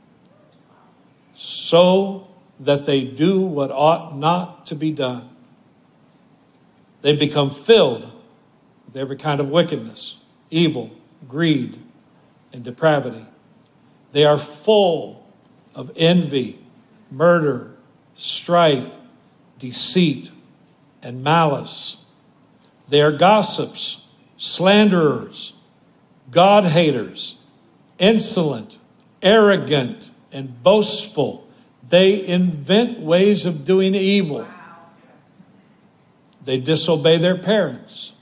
so 1.35 2.29
that 2.61 2.87
they 2.87 3.05
do 3.05 3.41
what 3.41 3.71
ought 3.73 4.17
not 4.17 4.67
to 4.67 4.77
be 4.77 4.93
done. 4.93 5.29
They 7.01 7.17
become 7.17 7.51
filled 7.51 8.09
with 8.93 9.01
every 9.01 9.17
kind 9.17 9.41
of 9.41 9.49
wickedness, 9.49 10.19
evil, 10.51 10.91
greed, 11.27 11.79
and 12.53 12.63
depravity. 12.63 13.25
They 14.13 14.27
are 14.27 14.37
full 14.37 15.27
of 15.75 15.91
envy, 15.97 16.59
murder, 17.11 17.75
strife, 18.15 18.99
deceit, 19.59 20.31
and 21.03 21.25
malice. 21.25 22.05
They 22.87 23.01
are 23.01 23.13
gossips, 23.13 24.05
slanderers, 24.37 25.55
God 26.31 26.67
haters, 26.67 27.41
insolent, 27.99 28.79
arrogant, 29.23 30.11
and 30.31 30.63
boastful. 30.63 31.49
They 31.89 32.27
invent 32.27 33.01
ways 33.01 33.47
of 33.47 33.65
doing 33.65 33.95
evil. 33.95 34.47
They 36.45 36.59
disobey 36.59 37.17
their 37.17 37.39
parents. 37.39 38.13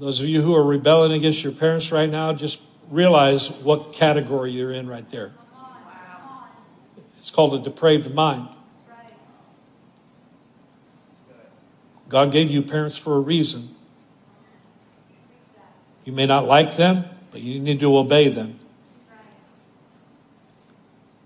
Those 0.00 0.18
of 0.18 0.26
you 0.26 0.40
who 0.40 0.54
are 0.54 0.64
rebelling 0.64 1.12
against 1.12 1.44
your 1.44 1.52
parents 1.52 1.92
right 1.92 2.08
now, 2.08 2.32
just 2.32 2.58
realize 2.88 3.50
what 3.50 3.92
category 3.92 4.50
you're 4.50 4.72
in 4.72 4.88
right 4.88 5.06
there. 5.10 5.32
It's 7.18 7.30
called 7.30 7.52
a 7.52 7.62
depraved 7.62 8.14
mind. 8.14 8.48
God 12.08 12.32
gave 12.32 12.50
you 12.50 12.62
parents 12.62 12.96
for 12.96 13.14
a 13.14 13.20
reason. 13.20 13.74
You 16.06 16.14
may 16.14 16.24
not 16.24 16.46
like 16.46 16.76
them, 16.76 17.04
but 17.30 17.42
you 17.42 17.60
need 17.60 17.78
to 17.80 17.98
obey 17.98 18.28
them. 18.30 18.58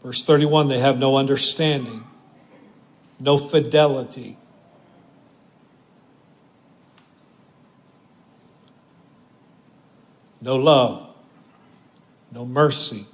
Verse 0.03 0.21
31 0.21 0.67
they 0.67 0.81
have 0.81 0.99
no 0.99 1.17
understanding, 1.17 2.03
no 3.21 3.39
fidelity. 3.39 4.37
No 10.45 10.57
love, 10.57 11.09
no 12.31 12.45
mercy. 12.45 13.07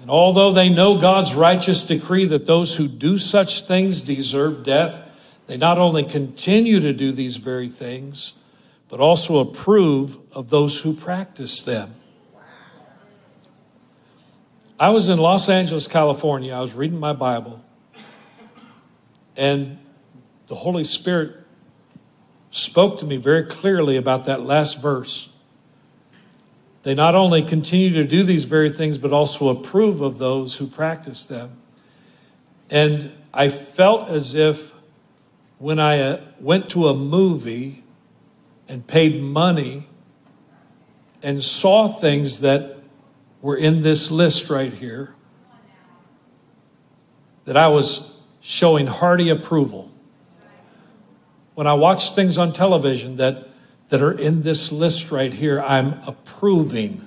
And 0.00 0.08
although 0.08 0.52
they 0.52 0.68
know 0.68 0.96
God's 1.00 1.34
righteous 1.34 1.82
decree 1.82 2.24
that 2.26 2.46
those 2.46 2.76
who 2.76 2.86
do 2.86 3.18
such 3.18 3.62
things 3.62 4.00
deserve 4.00 4.62
death, 4.62 5.02
they 5.48 5.56
not 5.56 5.78
only 5.78 6.04
continue 6.04 6.78
to 6.78 6.92
do 6.92 7.10
these 7.10 7.36
very 7.36 7.66
things, 7.68 8.34
but 8.88 9.00
also 9.00 9.38
approve 9.38 10.18
of 10.36 10.50
those 10.50 10.82
who 10.82 10.94
practice 10.94 11.60
them. 11.62 11.92
I 14.78 14.90
was 14.90 15.08
in 15.08 15.18
Los 15.18 15.48
Angeles, 15.48 15.88
California. 15.88 16.54
I 16.54 16.60
was 16.60 16.74
reading 16.74 17.00
my 17.00 17.12
Bible, 17.12 17.60
and 19.36 19.78
the 20.46 20.54
Holy 20.54 20.84
Spirit 20.84 21.38
spoke 22.52 23.00
to 23.00 23.04
me 23.04 23.16
very 23.16 23.42
clearly 23.42 23.96
about 23.96 24.26
that 24.26 24.42
last 24.42 24.80
verse. 24.80 25.31
They 26.82 26.94
not 26.94 27.14
only 27.14 27.42
continue 27.42 27.92
to 27.92 28.04
do 28.04 28.22
these 28.22 28.44
very 28.44 28.70
things, 28.70 28.98
but 28.98 29.12
also 29.12 29.48
approve 29.48 30.00
of 30.00 30.18
those 30.18 30.58
who 30.58 30.66
practice 30.66 31.24
them. 31.24 31.58
And 32.70 33.12
I 33.32 33.48
felt 33.48 34.08
as 34.08 34.34
if 34.34 34.74
when 35.58 35.78
I 35.78 36.00
uh, 36.00 36.20
went 36.40 36.68
to 36.70 36.88
a 36.88 36.94
movie 36.94 37.84
and 38.68 38.86
paid 38.86 39.22
money 39.22 39.86
and 41.22 41.42
saw 41.42 41.86
things 41.86 42.40
that 42.40 42.78
were 43.40 43.56
in 43.56 43.82
this 43.82 44.10
list 44.10 44.50
right 44.50 44.72
here 44.72 45.14
that 47.44 47.56
I 47.56 47.68
was 47.68 48.20
showing 48.40 48.86
hearty 48.86 49.28
approval. 49.28 49.92
When 51.54 51.66
I 51.66 51.74
watched 51.74 52.14
things 52.14 52.38
on 52.38 52.52
television 52.52 53.16
that, 53.16 53.48
that 53.92 54.00
are 54.00 54.18
in 54.18 54.40
this 54.40 54.72
list 54.72 55.12
right 55.12 55.34
here, 55.34 55.60
I'm 55.60 56.00
approving. 56.06 57.02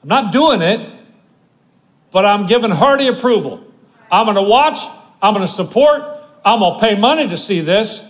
I'm 0.00 0.08
not 0.08 0.32
doing 0.32 0.62
it, 0.62 1.00
but 2.12 2.24
I'm 2.24 2.46
giving 2.46 2.70
hearty 2.70 3.08
approval. 3.08 3.66
I'm 4.08 4.26
going 4.26 4.36
to 4.36 4.48
watch, 4.48 4.78
I'm 5.20 5.34
going 5.34 5.44
to 5.44 5.52
support, 5.52 6.02
I'm 6.44 6.60
going 6.60 6.78
to 6.78 6.86
pay 6.86 7.00
money 7.00 7.28
to 7.28 7.36
see 7.36 7.60
this. 7.60 8.06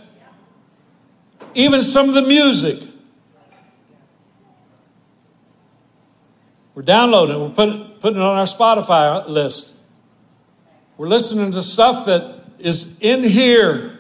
Even 1.55 1.83
some 1.83 2.11
of 2.11 2.15
the 2.15 2.21
music. 2.21 2.87
We're 6.75 6.83
downloading, 6.83 7.41
we're 7.41 7.49
putting, 7.49 7.93
putting 7.99 8.21
it 8.21 8.23
on 8.23 8.37
our 8.37 8.45
Spotify 8.45 9.27
list. 9.27 9.75
We're 10.99 11.09
listening 11.09 11.53
to 11.53 11.63
stuff 11.63 12.05
that 12.05 12.42
is 12.63 12.99
in 13.01 13.25
here. 13.25 13.99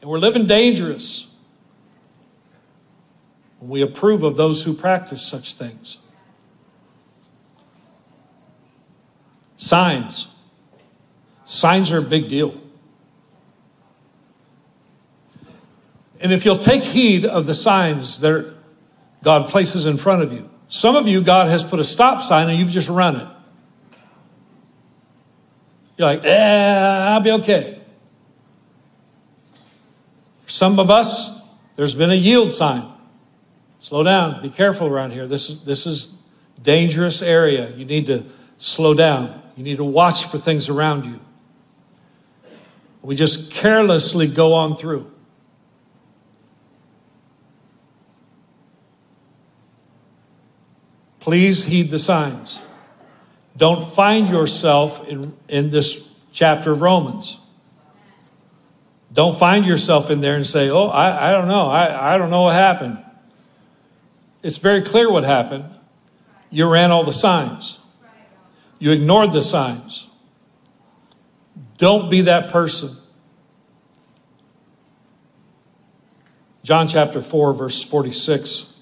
And 0.00 0.10
we're 0.10 0.18
living 0.18 0.46
dangerous 0.46 1.28
we 3.60 3.80
approve 3.80 4.22
of 4.22 4.36
those 4.36 4.64
who 4.64 4.74
practice 4.74 5.26
such 5.26 5.54
things. 5.54 5.98
Signs. 9.56 10.28
Signs 11.44 11.90
are 11.92 11.98
a 11.98 12.02
big 12.02 12.28
deal. 12.28 12.54
And 16.20 16.32
if 16.32 16.44
you'll 16.44 16.58
take 16.58 16.82
heed 16.82 17.24
of 17.24 17.46
the 17.46 17.54
signs 17.54 18.20
that 18.20 18.54
God 19.22 19.48
places 19.48 19.86
in 19.86 19.96
front 19.96 20.22
of 20.22 20.32
you, 20.32 20.50
some 20.68 20.96
of 20.96 21.08
you, 21.08 21.22
God 21.22 21.48
has 21.48 21.64
put 21.64 21.80
a 21.80 21.84
stop 21.84 22.22
sign 22.22 22.48
and 22.48 22.58
you've 22.58 22.70
just 22.70 22.88
run 22.88 23.16
it. 23.16 23.28
You're 25.96 26.08
like, 26.08 26.24
eh, 26.24 27.08
I'll 27.08 27.20
be 27.20 27.30
okay. 27.32 27.80
For 30.44 30.50
some 30.50 30.78
of 30.78 30.90
us, 30.90 31.40
there's 31.76 31.94
been 31.94 32.10
a 32.10 32.14
yield 32.14 32.52
sign. 32.52 32.90
Slow 33.78 34.02
down. 34.02 34.42
Be 34.42 34.50
careful 34.50 34.86
around 34.88 35.12
here. 35.12 35.26
This 35.26 35.50
is, 35.50 35.64
this 35.64 35.86
is 35.86 36.14
dangerous 36.62 37.22
area. 37.22 37.70
You 37.76 37.84
need 37.84 38.06
to 38.06 38.24
slow 38.56 38.94
down. 38.94 39.42
You 39.56 39.62
need 39.62 39.76
to 39.76 39.84
watch 39.84 40.26
for 40.26 40.38
things 40.38 40.68
around 40.68 41.04
you. 41.04 41.20
We 43.02 43.14
just 43.14 43.52
carelessly 43.52 44.26
go 44.26 44.54
on 44.54 44.76
through. 44.76 45.10
Please 51.20 51.66
heed 51.66 51.90
the 51.90 51.98
signs. 51.98 52.60
Don't 53.56 53.84
find 53.84 54.28
yourself 54.28 55.06
in, 55.08 55.34
in 55.48 55.70
this 55.70 56.08
chapter 56.32 56.72
of 56.72 56.80
Romans. 56.80 57.38
Don't 59.12 59.38
find 59.38 59.64
yourself 59.64 60.10
in 60.10 60.20
there 60.20 60.34
and 60.34 60.46
say, 60.46 60.70
Oh, 60.70 60.88
I, 60.88 61.28
I 61.28 61.32
don't 61.32 61.46
know. 61.46 61.66
I, 61.68 62.14
I 62.14 62.18
don't 62.18 62.30
know 62.30 62.42
what 62.42 62.54
happened. 62.54 62.98
It's 64.42 64.58
very 64.58 64.82
clear 64.82 65.10
what 65.10 65.24
happened. 65.24 65.64
You 66.50 66.68
ran 66.68 66.90
all 66.90 67.04
the 67.04 67.12
signs, 67.12 67.78
you 68.78 68.92
ignored 68.92 69.32
the 69.32 69.42
signs. 69.42 70.08
Don't 71.78 72.10
be 72.10 72.22
that 72.22 72.50
person. 72.50 72.96
John 76.62 76.86
chapter 76.86 77.20
4, 77.20 77.52
verse 77.52 77.82
46. 77.82 78.78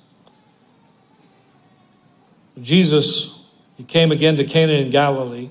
Jesus, 2.61 3.42
he 3.83 3.87
came 3.87 4.13
again 4.13 4.37
to 4.37 4.45
Cana 4.45 4.75
in 4.75 4.91
Galilee, 4.91 5.51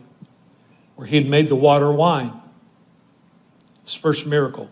where 0.96 1.06
he 1.06 1.18
had 1.18 1.28
made 1.28 1.50
the 1.50 1.56
water 1.56 1.92
wine. 1.92 2.32
His 3.84 3.94
first 3.94 4.26
miracle. 4.26 4.72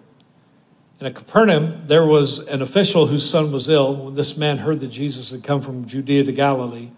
And 0.98 1.10
at 1.10 1.14
Capernaum, 1.14 1.84
there 1.84 2.06
was 2.06 2.48
an 2.48 2.62
official 2.62 3.08
whose 3.08 3.30
son 3.30 3.52
was 3.52 3.68
ill. 3.68 3.94
When 3.94 4.14
this 4.14 4.38
man 4.38 4.60
heard 4.60 4.80
that 4.80 4.88
Jesus 4.88 5.32
had 5.32 5.44
come 5.44 5.60
from 5.60 5.86
Judea 5.86 6.24
to 6.24 6.32
Galilee, 6.32 6.92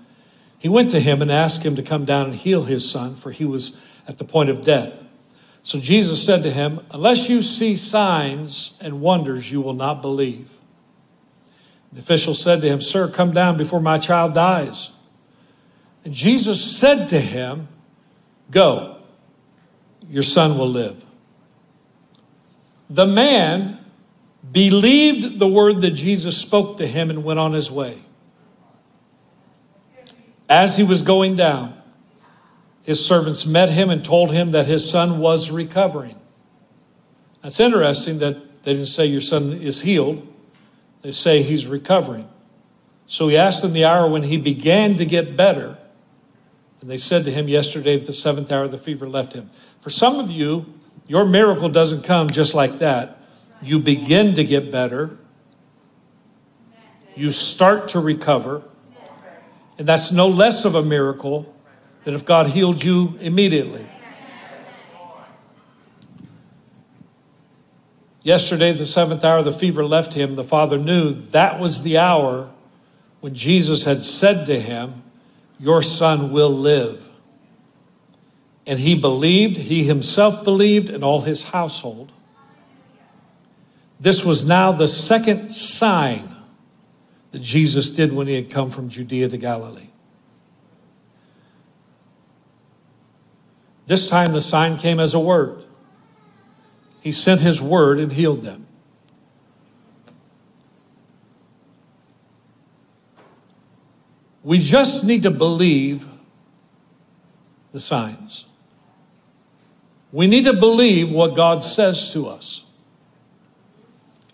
he 0.59 0.69
went 0.69 0.91
to 0.91 0.99
him 0.99 1.23
and 1.23 1.31
asked 1.31 1.65
him 1.65 1.75
to 1.77 1.81
come 1.81 2.05
down 2.05 2.27
and 2.27 2.35
heal 2.35 2.65
his 2.65 2.87
son, 2.87 3.15
for 3.15 3.31
he 3.31 3.43
was 3.43 3.83
at 4.07 4.19
the 4.19 4.23
point 4.23 4.51
of 4.51 4.63
death. 4.63 5.03
So 5.63 5.79
Jesus 5.79 6.23
said 6.23 6.43
to 6.43 6.51
him, 6.51 6.81
Unless 6.91 7.27
you 7.27 7.41
see 7.41 7.75
signs 7.75 8.77
and 8.79 9.01
wonders, 9.01 9.51
you 9.51 9.61
will 9.61 9.73
not 9.73 10.03
believe. 10.03 10.59
The 11.91 12.01
official 12.01 12.35
said 12.35 12.61
to 12.61 12.67
him, 12.67 12.81
Sir, 12.81 13.09
come 13.09 13.33
down 13.33 13.57
before 13.57 13.81
my 13.81 13.97
child 13.97 14.35
dies. 14.35 14.91
And 16.03 16.13
Jesus 16.13 16.77
said 16.77 17.09
to 17.09 17.19
him, 17.19 17.67
Go, 18.49 18.97
your 20.07 20.23
son 20.23 20.57
will 20.57 20.69
live. 20.69 21.05
The 22.89 23.07
man 23.07 23.79
believed 24.51 25.39
the 25.39 25.47
word 25.47 25.81
that 25.81 25.91
Jesus 25.91 26.37
spoke 26.37 26.77
to 26.77 26.87
him 26.87 27.09
and 27.09 27.23
went 27.23 27.39
on 27.39 27.53
his 27.53 27.71
way. 27.71 27.97
As 30.49 30.75
he 30.75 30.83
was 30.83 31.01
going 31.01 31.35
down, 31.37 31.81
his 32.83 33.05
servants 33.05 33.45
met 33.45 33.69
him 33.69 33.89
and 33.89 34.03
told 34.03 34.31
him 34.31 34.51
that 34.51 34.65
his 34.65 34.89
son 34.89 35.19
was 35.19 35.49
recovering. 35.49 36.19
That's 37.41 37.59
interesting 37.59 38.19
that 38.19 38.63
they 38.63 38.73
didn't 38.73 38.87
say 38.87 39.05
your 39.05 39.21
son 39.21 39.53
is 39.53 39.81
healed, 39.81 40.27
they 41.01 41.11
say 41.11 41.41
he's 41.41 41.65
recovering. 41.65 42.27
So 43.05 43.27
he 43.27 43.37
asked 43.37 43.61
them 43.61 43.73
the 43.73 43.85
hour 43.85 44.07
when 44.07 44.23
he 44.23 44.37
began 44.37 44.95
to 44.97 45.05
get 45.05 45.35
better. 45.37 45.77
And 46.81 46.89
they 46.89 46.97
said 46.97 47.25
to 47.25 47.31
him 47.31 47.47
yesterday 47.47 47.95
at 47.95 48.07
the 48.07 48.13
seventh 48.13 48.51
hour, 48.51 48.67
the 48.67 48.77
fever 48.77 49.07
left 49.07 49.33
him. 49.33 49.51
For 49.79 49.91
some 49.91 50.19
of 50.19 50.31
you, 50.31 50.65
your 51.07 51.25
miracle 51.25 51.69
doesn't 51.69 52.03
come 52.03 52.29
just 52.29 52.53
like 52.53 52.79
that. 52.79 53.19
You 53.61 53.79
begin 53.79 54.35
to 54.35 54.43
get 54.43 54.71
better, 54.71 55.19
you 57.15 57.31
start 57.31 57.89
to 57.89 57.99
recover, 57.99 58.63
and 59.77 59.87
that's 59.87 60.11
no 60.11 60.27
less 60.27 60.65
of 60.65 60.73
a 60.73 60.81
miracle 60.81 61.55
than 62.03 62.15
if 62.15 62.25
God 62.25 62.47
healed 62.47 62.83
you 62.83 63.15
immediately. 63.19 63.85
Yesterday, 68.23 68.71
the 68.71 68.85
seventh 68.85 69.23
hour, 69.23 69.41
the 69.43 69.51
fever 69.51 69.83
left 69.83 70.13
him. 70.13 70.35
The 70.35 70.43
father 70.43 70.77
knew 70.77 71.11
that 71.11 71.59
was 71.59 71.83
the 71.83 71.97
hour 71.97 72.51
when 73.19 73.33
Jesus 73.35 73.85
had 73.85 74.03
said 74.03 74.45
to 74.45 74.59
him, 74.59 75.03
Your 75.61 75.83
son 75.83 76.31
will 76.31 76.49
live. 76.49 77.07
And 78.65 78.79
he 78.79 78.99
believed, 78.99 79.57
he 79.57 79.83
himself 79.83 80.43
believed, 80.43 80.89
and 80.89 81.03
all 81.03 81.21
his 81.21 81.43
household. 81.43 82.11
This 83.99 84.25
was 84.25 84.43
now 84.43 84.71
the 84.71 84.87
second 84.87 85.53
sign 85.53 86.35
that 87.29 87.43
Jesus 87.43 87.91
did 87.91 88.11
when 88.11 88.25
he 88.25 88.33
had 88.33 88.49
come 88.49 88.71
from 88.71 88.89
Judea 88.89 89.29
to 89.29 89.37
Galilee. 89.37 89.89
This 93.85 94.09
time 94.09 94.33
the 94.33 94.41
sign 94.41 94.77
came 94.77 94.99
as 94.99 95.13
a 95.13 95.19
word. 95.19 95.63
He 97.01 97.11
sent 97.11 97.41
his 97.41 97.61
word 97.61 97.99
and 97.99 98.11
healed 98.11 98.41
them. 98.41 98.65
We 104.43 104.57
just 104.57 105.03
need 105.05 105.23
to 105.23 105.31
believe 105.31 106.07
the 107.71 107.79
signs. 107.79 108.45
We 110.11 110.27
need 110.27 110.45
to 110.45 110.53
believe 110.53 111.11
what 111.11 111.35
God 111.35 111.63
says 111.63 112.11
to 112.13 112.27
us. 112.27 112.65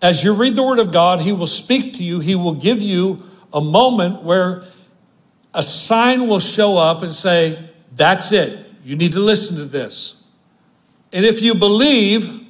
As 0.01 0.23
you 0.23 0.33
read 0.33 0.55
the 0.55 0.63
Word 0.63 0.79
of 0.79 0.91
God, 0.91 1.21
He 1.21 1.31
will 1.31 1.47
speak 1.47 1.95
to 1.95 2.03
you. 2.03 2.19
He 2.19 2.35
will 2.35 2.53
give 2.53 2.81
you 2.81 3.23
a 3.53 3.61
moment 3.61 4.23
where 4.23 4.63
a 5.53 5.63
sign 5.63 6.27
will 6.27 6.39
show 6.39 6.77
up 6.77 7.03
and 7.03 7.13
say, 7.13 7.69
That's 7.95 8.31
it. 8.31 8.65
You 8.83 8.95
need 8.95 9.11
to 9.13 9.19
listen 9.19 9.57
to 9.57 9.65
this. 9.65 10.23
And 11.11 11.25
if 11.25 11.41
you 11.41 11.55
believe, 11.55 12.45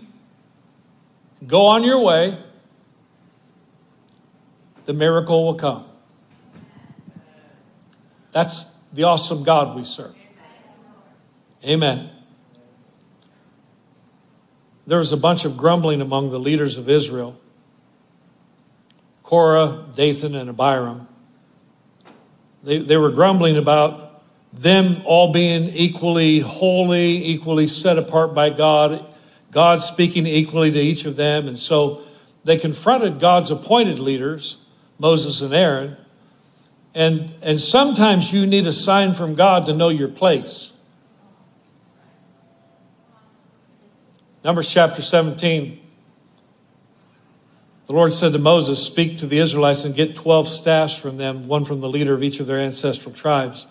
go 1.45 1.67
on 1.67 1.83
your 1.83 2.03
way, 2.03 2.37
the 4.85 4.93
miracle 4.93 5.45
will 5.45 5.55
come. 5.55 5.86
That's 8.37 8.65
the 8.93 9.03
awesome 9.03 9.43
God 9.43 9.75
we 9.75 9.83
serve. 9.83 10.15
Amen 11.65 12.11
there 14.87 14.97
was 14.97 15.11
a 15.11 15.17
bunch 15.17 15.43
of 15.45 15.57
grumbling 15.57 16.01
among 16.01 16.31
the 16.31 16.39
leaders 16.39 16.77
of 16.77 16.89
Israel 16.89 17.39
Korah, 19.21 19.83
Dathan, 19.93 20.35
and 20.35 20.49
Abiram. 20.49 21.05
They, 22.63 22.77
they 22.77 22.95
were 22.95 23.11
grumbling 23.11 23.57
about 23.57 24.23
them 24.53 25.01
all 25.03 25.33
being 25.33 25.65
equally 25.73 26.39
holy, 26.39 27.25
equally 27.25 27.67
set 27.67 27.97
apart 27.97 28.33
by 28.33 28.49
God, 28.49 29.13
God 29.51 29.83
speaking 29.83 30.25
equally 30.25 30.71
to 30.71 30.79
each 30.79 31.03
of 31.03 31.17
them. 31.17 31.49
And 31.49 31.59
so 31.59 32.03
they 32.45 32.55
confronted 32.55 33.19
God's 33.19 33.51
appointed 33.51 33.99
leaders, 33.99 34.55
Moses 34.97 35.41
and 35.41 35.53
Aaron. 35.53 35.97
And, 36.97 37.31
and 37.43 37.61
sometimes 37.61 38.33
you 38.33 38.47
need 38.47 38.65
a 38.65 38.73
sign 38.73 39.13
from 39.13 39.35
God 39.35 39.67
to 39.67 39.73
know 39.73 39.89
your 39.89 40.07
place. 40.07 40.71
Numbers 44.43 44.67
chapter 44.67 45.03
17. 45.03 45.79
The 47.85 47.93
Lord 47.93 48.13
said 48.13 48.33
to 48.33 48.39
Moses, 48.39 48.83
Speak 48.83 49.19
to 49.19 49.27
the 49.27 49.37
Israelites 49.37 49.85
and 49.85 49.93
get 49.93 50.15
12 50.15 50.47
staffs 50.47 50.97
from 50.97 51.17
them, 51.17 51.47
one 51.47 51.65
from 51.65 51.81
the 51.81 51.87
leader 51.87 52.15
of 52.15 52.23
each 52.23 52.39
of 52.39 52.47
their 52.47 52.59
ancestral 52.59 53.13
tribes. 53.13 53.67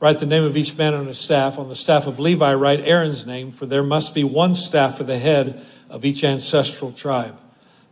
Write 0.00 0.16
the 0.16 0.24
name 0.24 0.44
of 0.44 0.56
each 0.56 0.74
man 0.78 0.94
on 0.94 1.08
his 1.08 1.18
staff. 1.18 1.58
On 1.58 1.68
the 1.68 1.76
staff 1.76 2.06
of 2.06 2.18
Levi, 2.18 2.54
write 2.54 2.80
Aaron's 2.80 3.26
name, 3.26 3.50
for 3.50 3.66
there 3.66 3.82
must 3.82 4.14
be 4.14 4.24
one 4.24 4.54
staff 4.54 4.96
for 4.96 5.04
the 5.04 5.18
head 5.18 5.62
of 5.90 6.06
each 6.06 6.24
ancestral 6.24 6.90
tribe. 6.90 7.38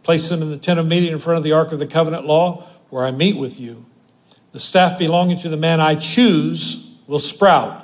Place 0.05 0.31
them 0.31 0.41
in 0.41 0.49
the 0.49 0.57
tent 0.57 0.81
of 0.81 0.87
meeting 0.87 1.13
in 1.13 1.19
front 1.19 1.37
of 1.37 1.45
the 1.45 1.53
ark 1.53 1.71
of 1.71 1.79
the 1.79 1.87
covenant 1.87 2.25
law, 2.25 2.67
where 2.89 3.05
I 3.05 3.11
meet 3.11 3.37
with 3.37 3.61
you. 3.61 3.90
The 4.53 4.61
staff 4.61 4.99
belonging 4.99 5.39
to 5.39 5.49
the 5.49 5.57
man 5.57 5.81
I 5.81 5.95
choose 5.95 6.99
will 7.07 7.19
sprout 7.19 7.81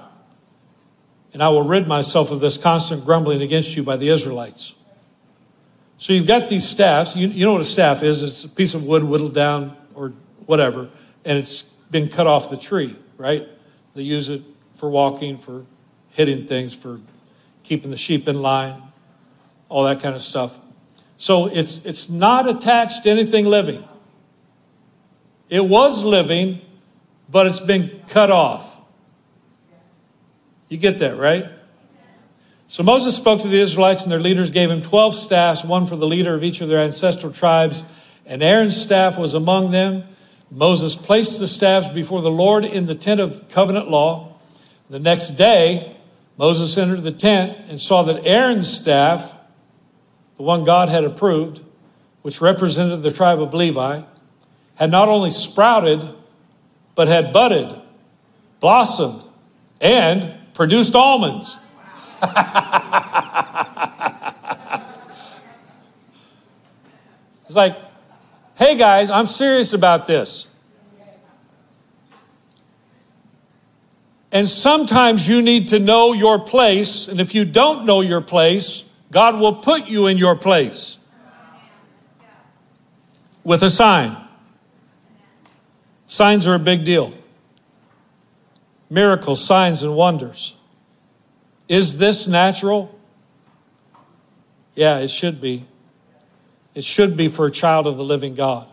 and 1.37 1.43
I 1.43 1.51
will 1.51 1.65
rid 1.65 1.87
myself 1.87 2.31
of 2.31 2.41
this 2.41 2.57
constant 2.57 3.05
grumbling 3.05 3.43
against 3.43 3.77
you 3.77 3.83
by 3.83 3.99
the 3.99 4.09
Israelites. 4.09 4.75
So 5.99 6.15
you've 6.15 6.27
got 6.27 6.49
these 6.49 6.67
staffs. 6.67 7.15
You, 7.15 7.29
you 7.29 7.45
know 7.45 7.53
what 7.53 7.61
a 7.61 7.67
staff 7.67 8.03
is 8.03 8.23
it's 8.23 8.45
a 8.45 8.49
piece 8.49 8.73
of 8.73 8.85
wood 8.85 9.05
whittled 9.05 9.35
down 9.35 9.77
or 9.95 10.15
whatever, 10.47 10.89
and 11.27 11.37
it's 11.37 11.61
been 11.91 12.09
cut 12.09 12.27
off 12.27 12.49
the 12.49 12.57
tree, 12.57 12.97
right? 13.19 13.47
They 13.93 14.01
use 14.01 14.31
it 14.31 14.41
for 14.77 14.89
walking, 14.89 15.37
for 15.37 15.67
hitting 16.09 16.47
things, 16.47 16.75
for 16.75 17.01
keeping 17.63 17.91
the 17.91 17.99
sheep 17.99 18.27
in 18.29 18.41
line, 18.41 18.81
all 19.69 19.85
that 19.85 20.01
kind 20.01 20.17
of 20.17 20.23
stuff. 20.23 20.59
So 21.19 21.49
it's, 21.49 21.85
it's 21.85 22.09
not 22.09 22.49
attached 22.49 23.03
to 23.03 23.11
anything 23.11 23.45
living. 23.45 23.87
It 25.49 25.65
was 25.65 26.03
living, 26.05 26.61
but 27.29 27.47
it's 27.47 27.61
been 27.61 28.03
cut 28.09 28.31
off. 28.31 28.79
You 30.69 30.79
get 30.79 30.99
that, 30.99 31.17
right? 31.17 31.47
So 32.69 32.83
Moses 32.83 33.17
spoke 33.17 33.43
to 33.43 33.49
the 33.49 33.61
Israelites, 33.61 34.03
and 34.03 34.11
their 34.11 34.19
leaders 34.19 34.51
gave 34.51 34.71
him 34.71 34.83
12 34.83 35.15
staffs, 35.15 35.65
one 35.65 35.87
for 35.87 35.95
the 35.95 36.07
leader 36.07 36.35
of 36.35 36.43
each 36.43 36.61
of 36.61 36.69
their 36.69 36.81
ancestral 36.81 37.33
tribes. 37.33 37.85
And 38.25 38.43
Aaron's 38.43 38.81
staff 38.81 39.17
was 39.17 39.35
among 39.35 39.71
them. 39.71 40.03
Moses 40.51 40.97
placed 40.97 41.39
the 41.39 41.47
staffs 41.47 41.89
before 41.89 42.23
the 42.23 42.31
Lord 42.31 42.65
in 42.65 42.87
the 42.87 42.97
tent 42.97 43.21
of 43.21 43.49
covenant 43.49 43.89
law. 43.89 44.35
The 44.91 44.99
next 44.99 45.31
day, 45.31 45.97
Moses 46.37 46.77
entered 46.77 47.03
the 47.03 47.13
tent 47.13 47.57
and 47.69 47.81
saw 47.81 48.03
that 48.03 48.27
Aaron's 48.27 48.73
staff, 48.73 49.35
the 50.37 50.43
one 50.43 50.65
God 50.65 50.89
had 50.89 51.05
approved, 51.05 51.63
which 52.23 52.41
represented 52.41 53.03
the 53.03 53.13
tribe 53.13 53.41
of 53.41 53.55
Levi, 53.55 54.03
had 54.77 54.91
not 54.91 55.09
only 55.09 55.31
sprouted, 55.31 56.05
but 56.95 57.09
had 57.09 57.33
budded, 57.33 57.81
blossomed, 58.61 59.23
and 59.81 60.35
produced 60.55 60.95
almonds. 60.95 61.59
it's 67.45 67.55
like, 67.55 67.77
hey 68.57 68.77
guys, 68.77 69.11
I'm 69.11 69.27
serious 69.27 69.73
about 69.73 70.07
this. 70.07 70.47
And 74.33 74.51
sometimes 74.51 75.29
you 75.29 75.41
need 75.41 75.69
to 75.69 75.79
know 75.79 76.13
your 76.13 76.39
place. 76.39 77.09
And 77.09 77.21
if 77.21 77.35
you 77.35 77.45
don't 77.45 77.87
know 77.87 78.03
your 78.03 78.21
place, 78.21 78.85
God 79.11 79.37
will 79.37 79.55
put 79.55 79.87
you 79.87 80.09
in 80.09 80.19
your 80.19 80.37
place 80.37 80.99
with 83.45 83.63
a 83.63 83.71
sign. 83.71 84.26
Signs 86.07 86.47
are 86.47 86.55
a 86.55 86.59
big 86.59 86.85
deal. 86.85 87.13
Miracles, 88.89 89.45
signs, 89.45 89.83
and 89.83 89.97
wonders. 89.97 90.55
Is 91.69 91.99
this 91.99 92.27
natural? 92.29 92.97
Yeah, 94.75 94.99
it 94.99 95.09
should 95.09 95.41
be. 95.41 95.67
It 96.75 96.85
should 96.85 97.17
be 97.17 97.29
for 97.29 97.47
a 97.47 97.51
child 97.51 97.87
of 97.87 97.97
the 97.97 98.05
living 98.05 98.35
God. 98.35 98.69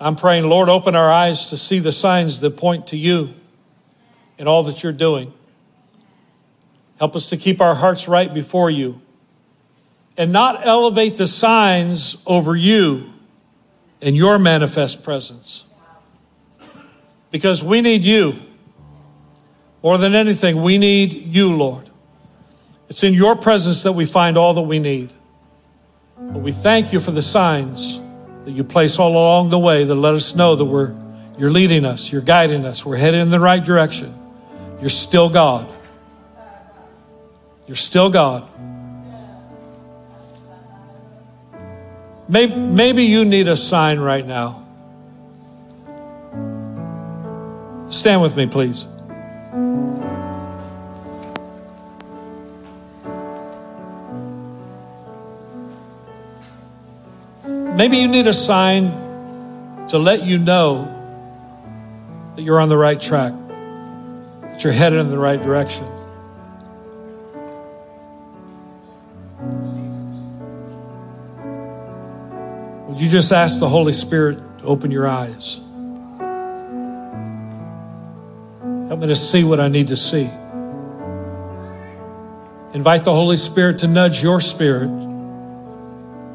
I'm 0.00 0.16
praying, 0.16 0.48
Lord, 0.48 0.68
open 0.68 0.94
our 0.94 1.10
eyes 1.10 1.48
to 1.50 1.56
see 1.56 1.78
the 1.78 1.92
signs 1.92 2.40
that 2.40 2.56
point 2.56 2.88
to 2.88 2.96
you 2.96 3.32
and 4.38 4.48
all 4.48 4.64
that 4.64 4.82
you're 4.82 4.92
doing. 4.92 5.32
Help 6.98 7.16
us 7.16 7.30
to 7.30 7.36
keep 7.36 7.60
our 7.60 7.74
hearts 7.74 8.06
right 8.06 8.32
before 8.32 8.68
you 8.68 9.00
and 10.16 10.32
not 10.32 10.66
elevate 10.66 11.16
the 11.16 11.26
signs 11.26 12.22
over 12.26 12.54
you 12.54 13.13
and 14.04 14.14
your 14.14 14.38
manifest 14.38 15.02
presence. 15.02 15.64
Because 17.30 17.64
we 17.64 17.80
need 17.80 18.04
you. 18.04 18.34
More 19.82 19.96
than 19.96 20.14
anything, 20.14 20.60
we 20.62 20.76
need 20.76 21.12
you, 21.12 21.56
Lord. 21.56 21.88
It's 22.90 23.02
in 23.02 23.14
your 23.14 23.34
presence 23.34 23.82
that 23.84 23.92
we 23.92 24.04
find 24.04 24.36
all 24.36 24.52
that 24.54 24.62
we 24.62 24.78
need. 24.78 25.12
But 26.18 26.38
we 26.38 26.52
thank 26.52 26.92
you 26.92 27.00
for 27.00 27.12
the 27.12 27.22
signs 27.22 27.98
that 28.42 28.52
you 28.52 28.62
place 28.62 28.98
all 28.98 29.12
along 29.12 29.48
the 29.48 29.58
way 29.58 29.84
that 29.84 29.94
let 29.94 30.14
us 30.14 30.34
know 30.34 30.54
that 30.54 30.66
we're, 30.66 30.94
you're 31.38 31.50
leading 31.50 31.86
us, 31.86 32.12
you're 32.12 32.22
guiding 32.22 32.66
us, 32.66 32.84
we're 32.84 32.96
headed 32.96 33.20
in 33.20 33.30
the 33.30 33.40
right 33.40 33.64
direction. 33.64 34.14
You're 34.80 34.90
still 34.90 35.30
God. 35.30 35.66
You're 37.66 37.74
still 37.74 38.10
God. 38.10 38.46
Maybe, 42.26 42.54
maybe 42.54 43.02
you 43.02 43.24
need 43.24 43.48
a 43.48 43.56
sign 43.56 44.00
right 44.00 44.26
now. 44.26 44.62
Stand 47.90 48.22
with 48.22 48.34
me, 48.34 48.46
please. 48.46 48.86
Maybe 57.46 57.98
you 57.98 58.08
need 58.08 58.26
a 58.26 58.32
sign 58.32 59.86
to 59.88 59.98
let 59.98 60.22
you 60.22 60.38
know 60.38 60.84
that 62.36 62.42
you're 62.42 62.60
on 62.60 62.68
the 62.68 62.76
right 62.76 63.00
track, 63.00 63.32
that 64.42 64.64
you're 64.64 64.72
headed 64.72 65.00
in 65.00 65.10
the 65.10 65.18
right 65.18 65.42
direction. 65.42 65.84
Would 72.94 73.02
you 73.02 73.08
just 73.08 73.32
ask 73.32 73.58
the 73.58 73.68
Holy 73.68 73.92
Spirit 73.92 74.38
to 74.60 74.64
open 74.66 74.92
your 74.92 75.08
eyes? 75.08 75.56
Help 78.86 79.00
me 79.00 79.08
to 79.08 79.16
see 79.16 79.42
what 79.42 79.58
I 79.58 79.66
need 79.66 79.88
to 79.88 79.96
see. 79.96 80.30
Invite 82.72 83.02
the 83.02 83.12
Holy 83.12 83.36
Spirit 83.36 83.80
to 83.80 83.88
nudge 83.88 84.22
your 84.22 84.40
spirit 84.40 84.86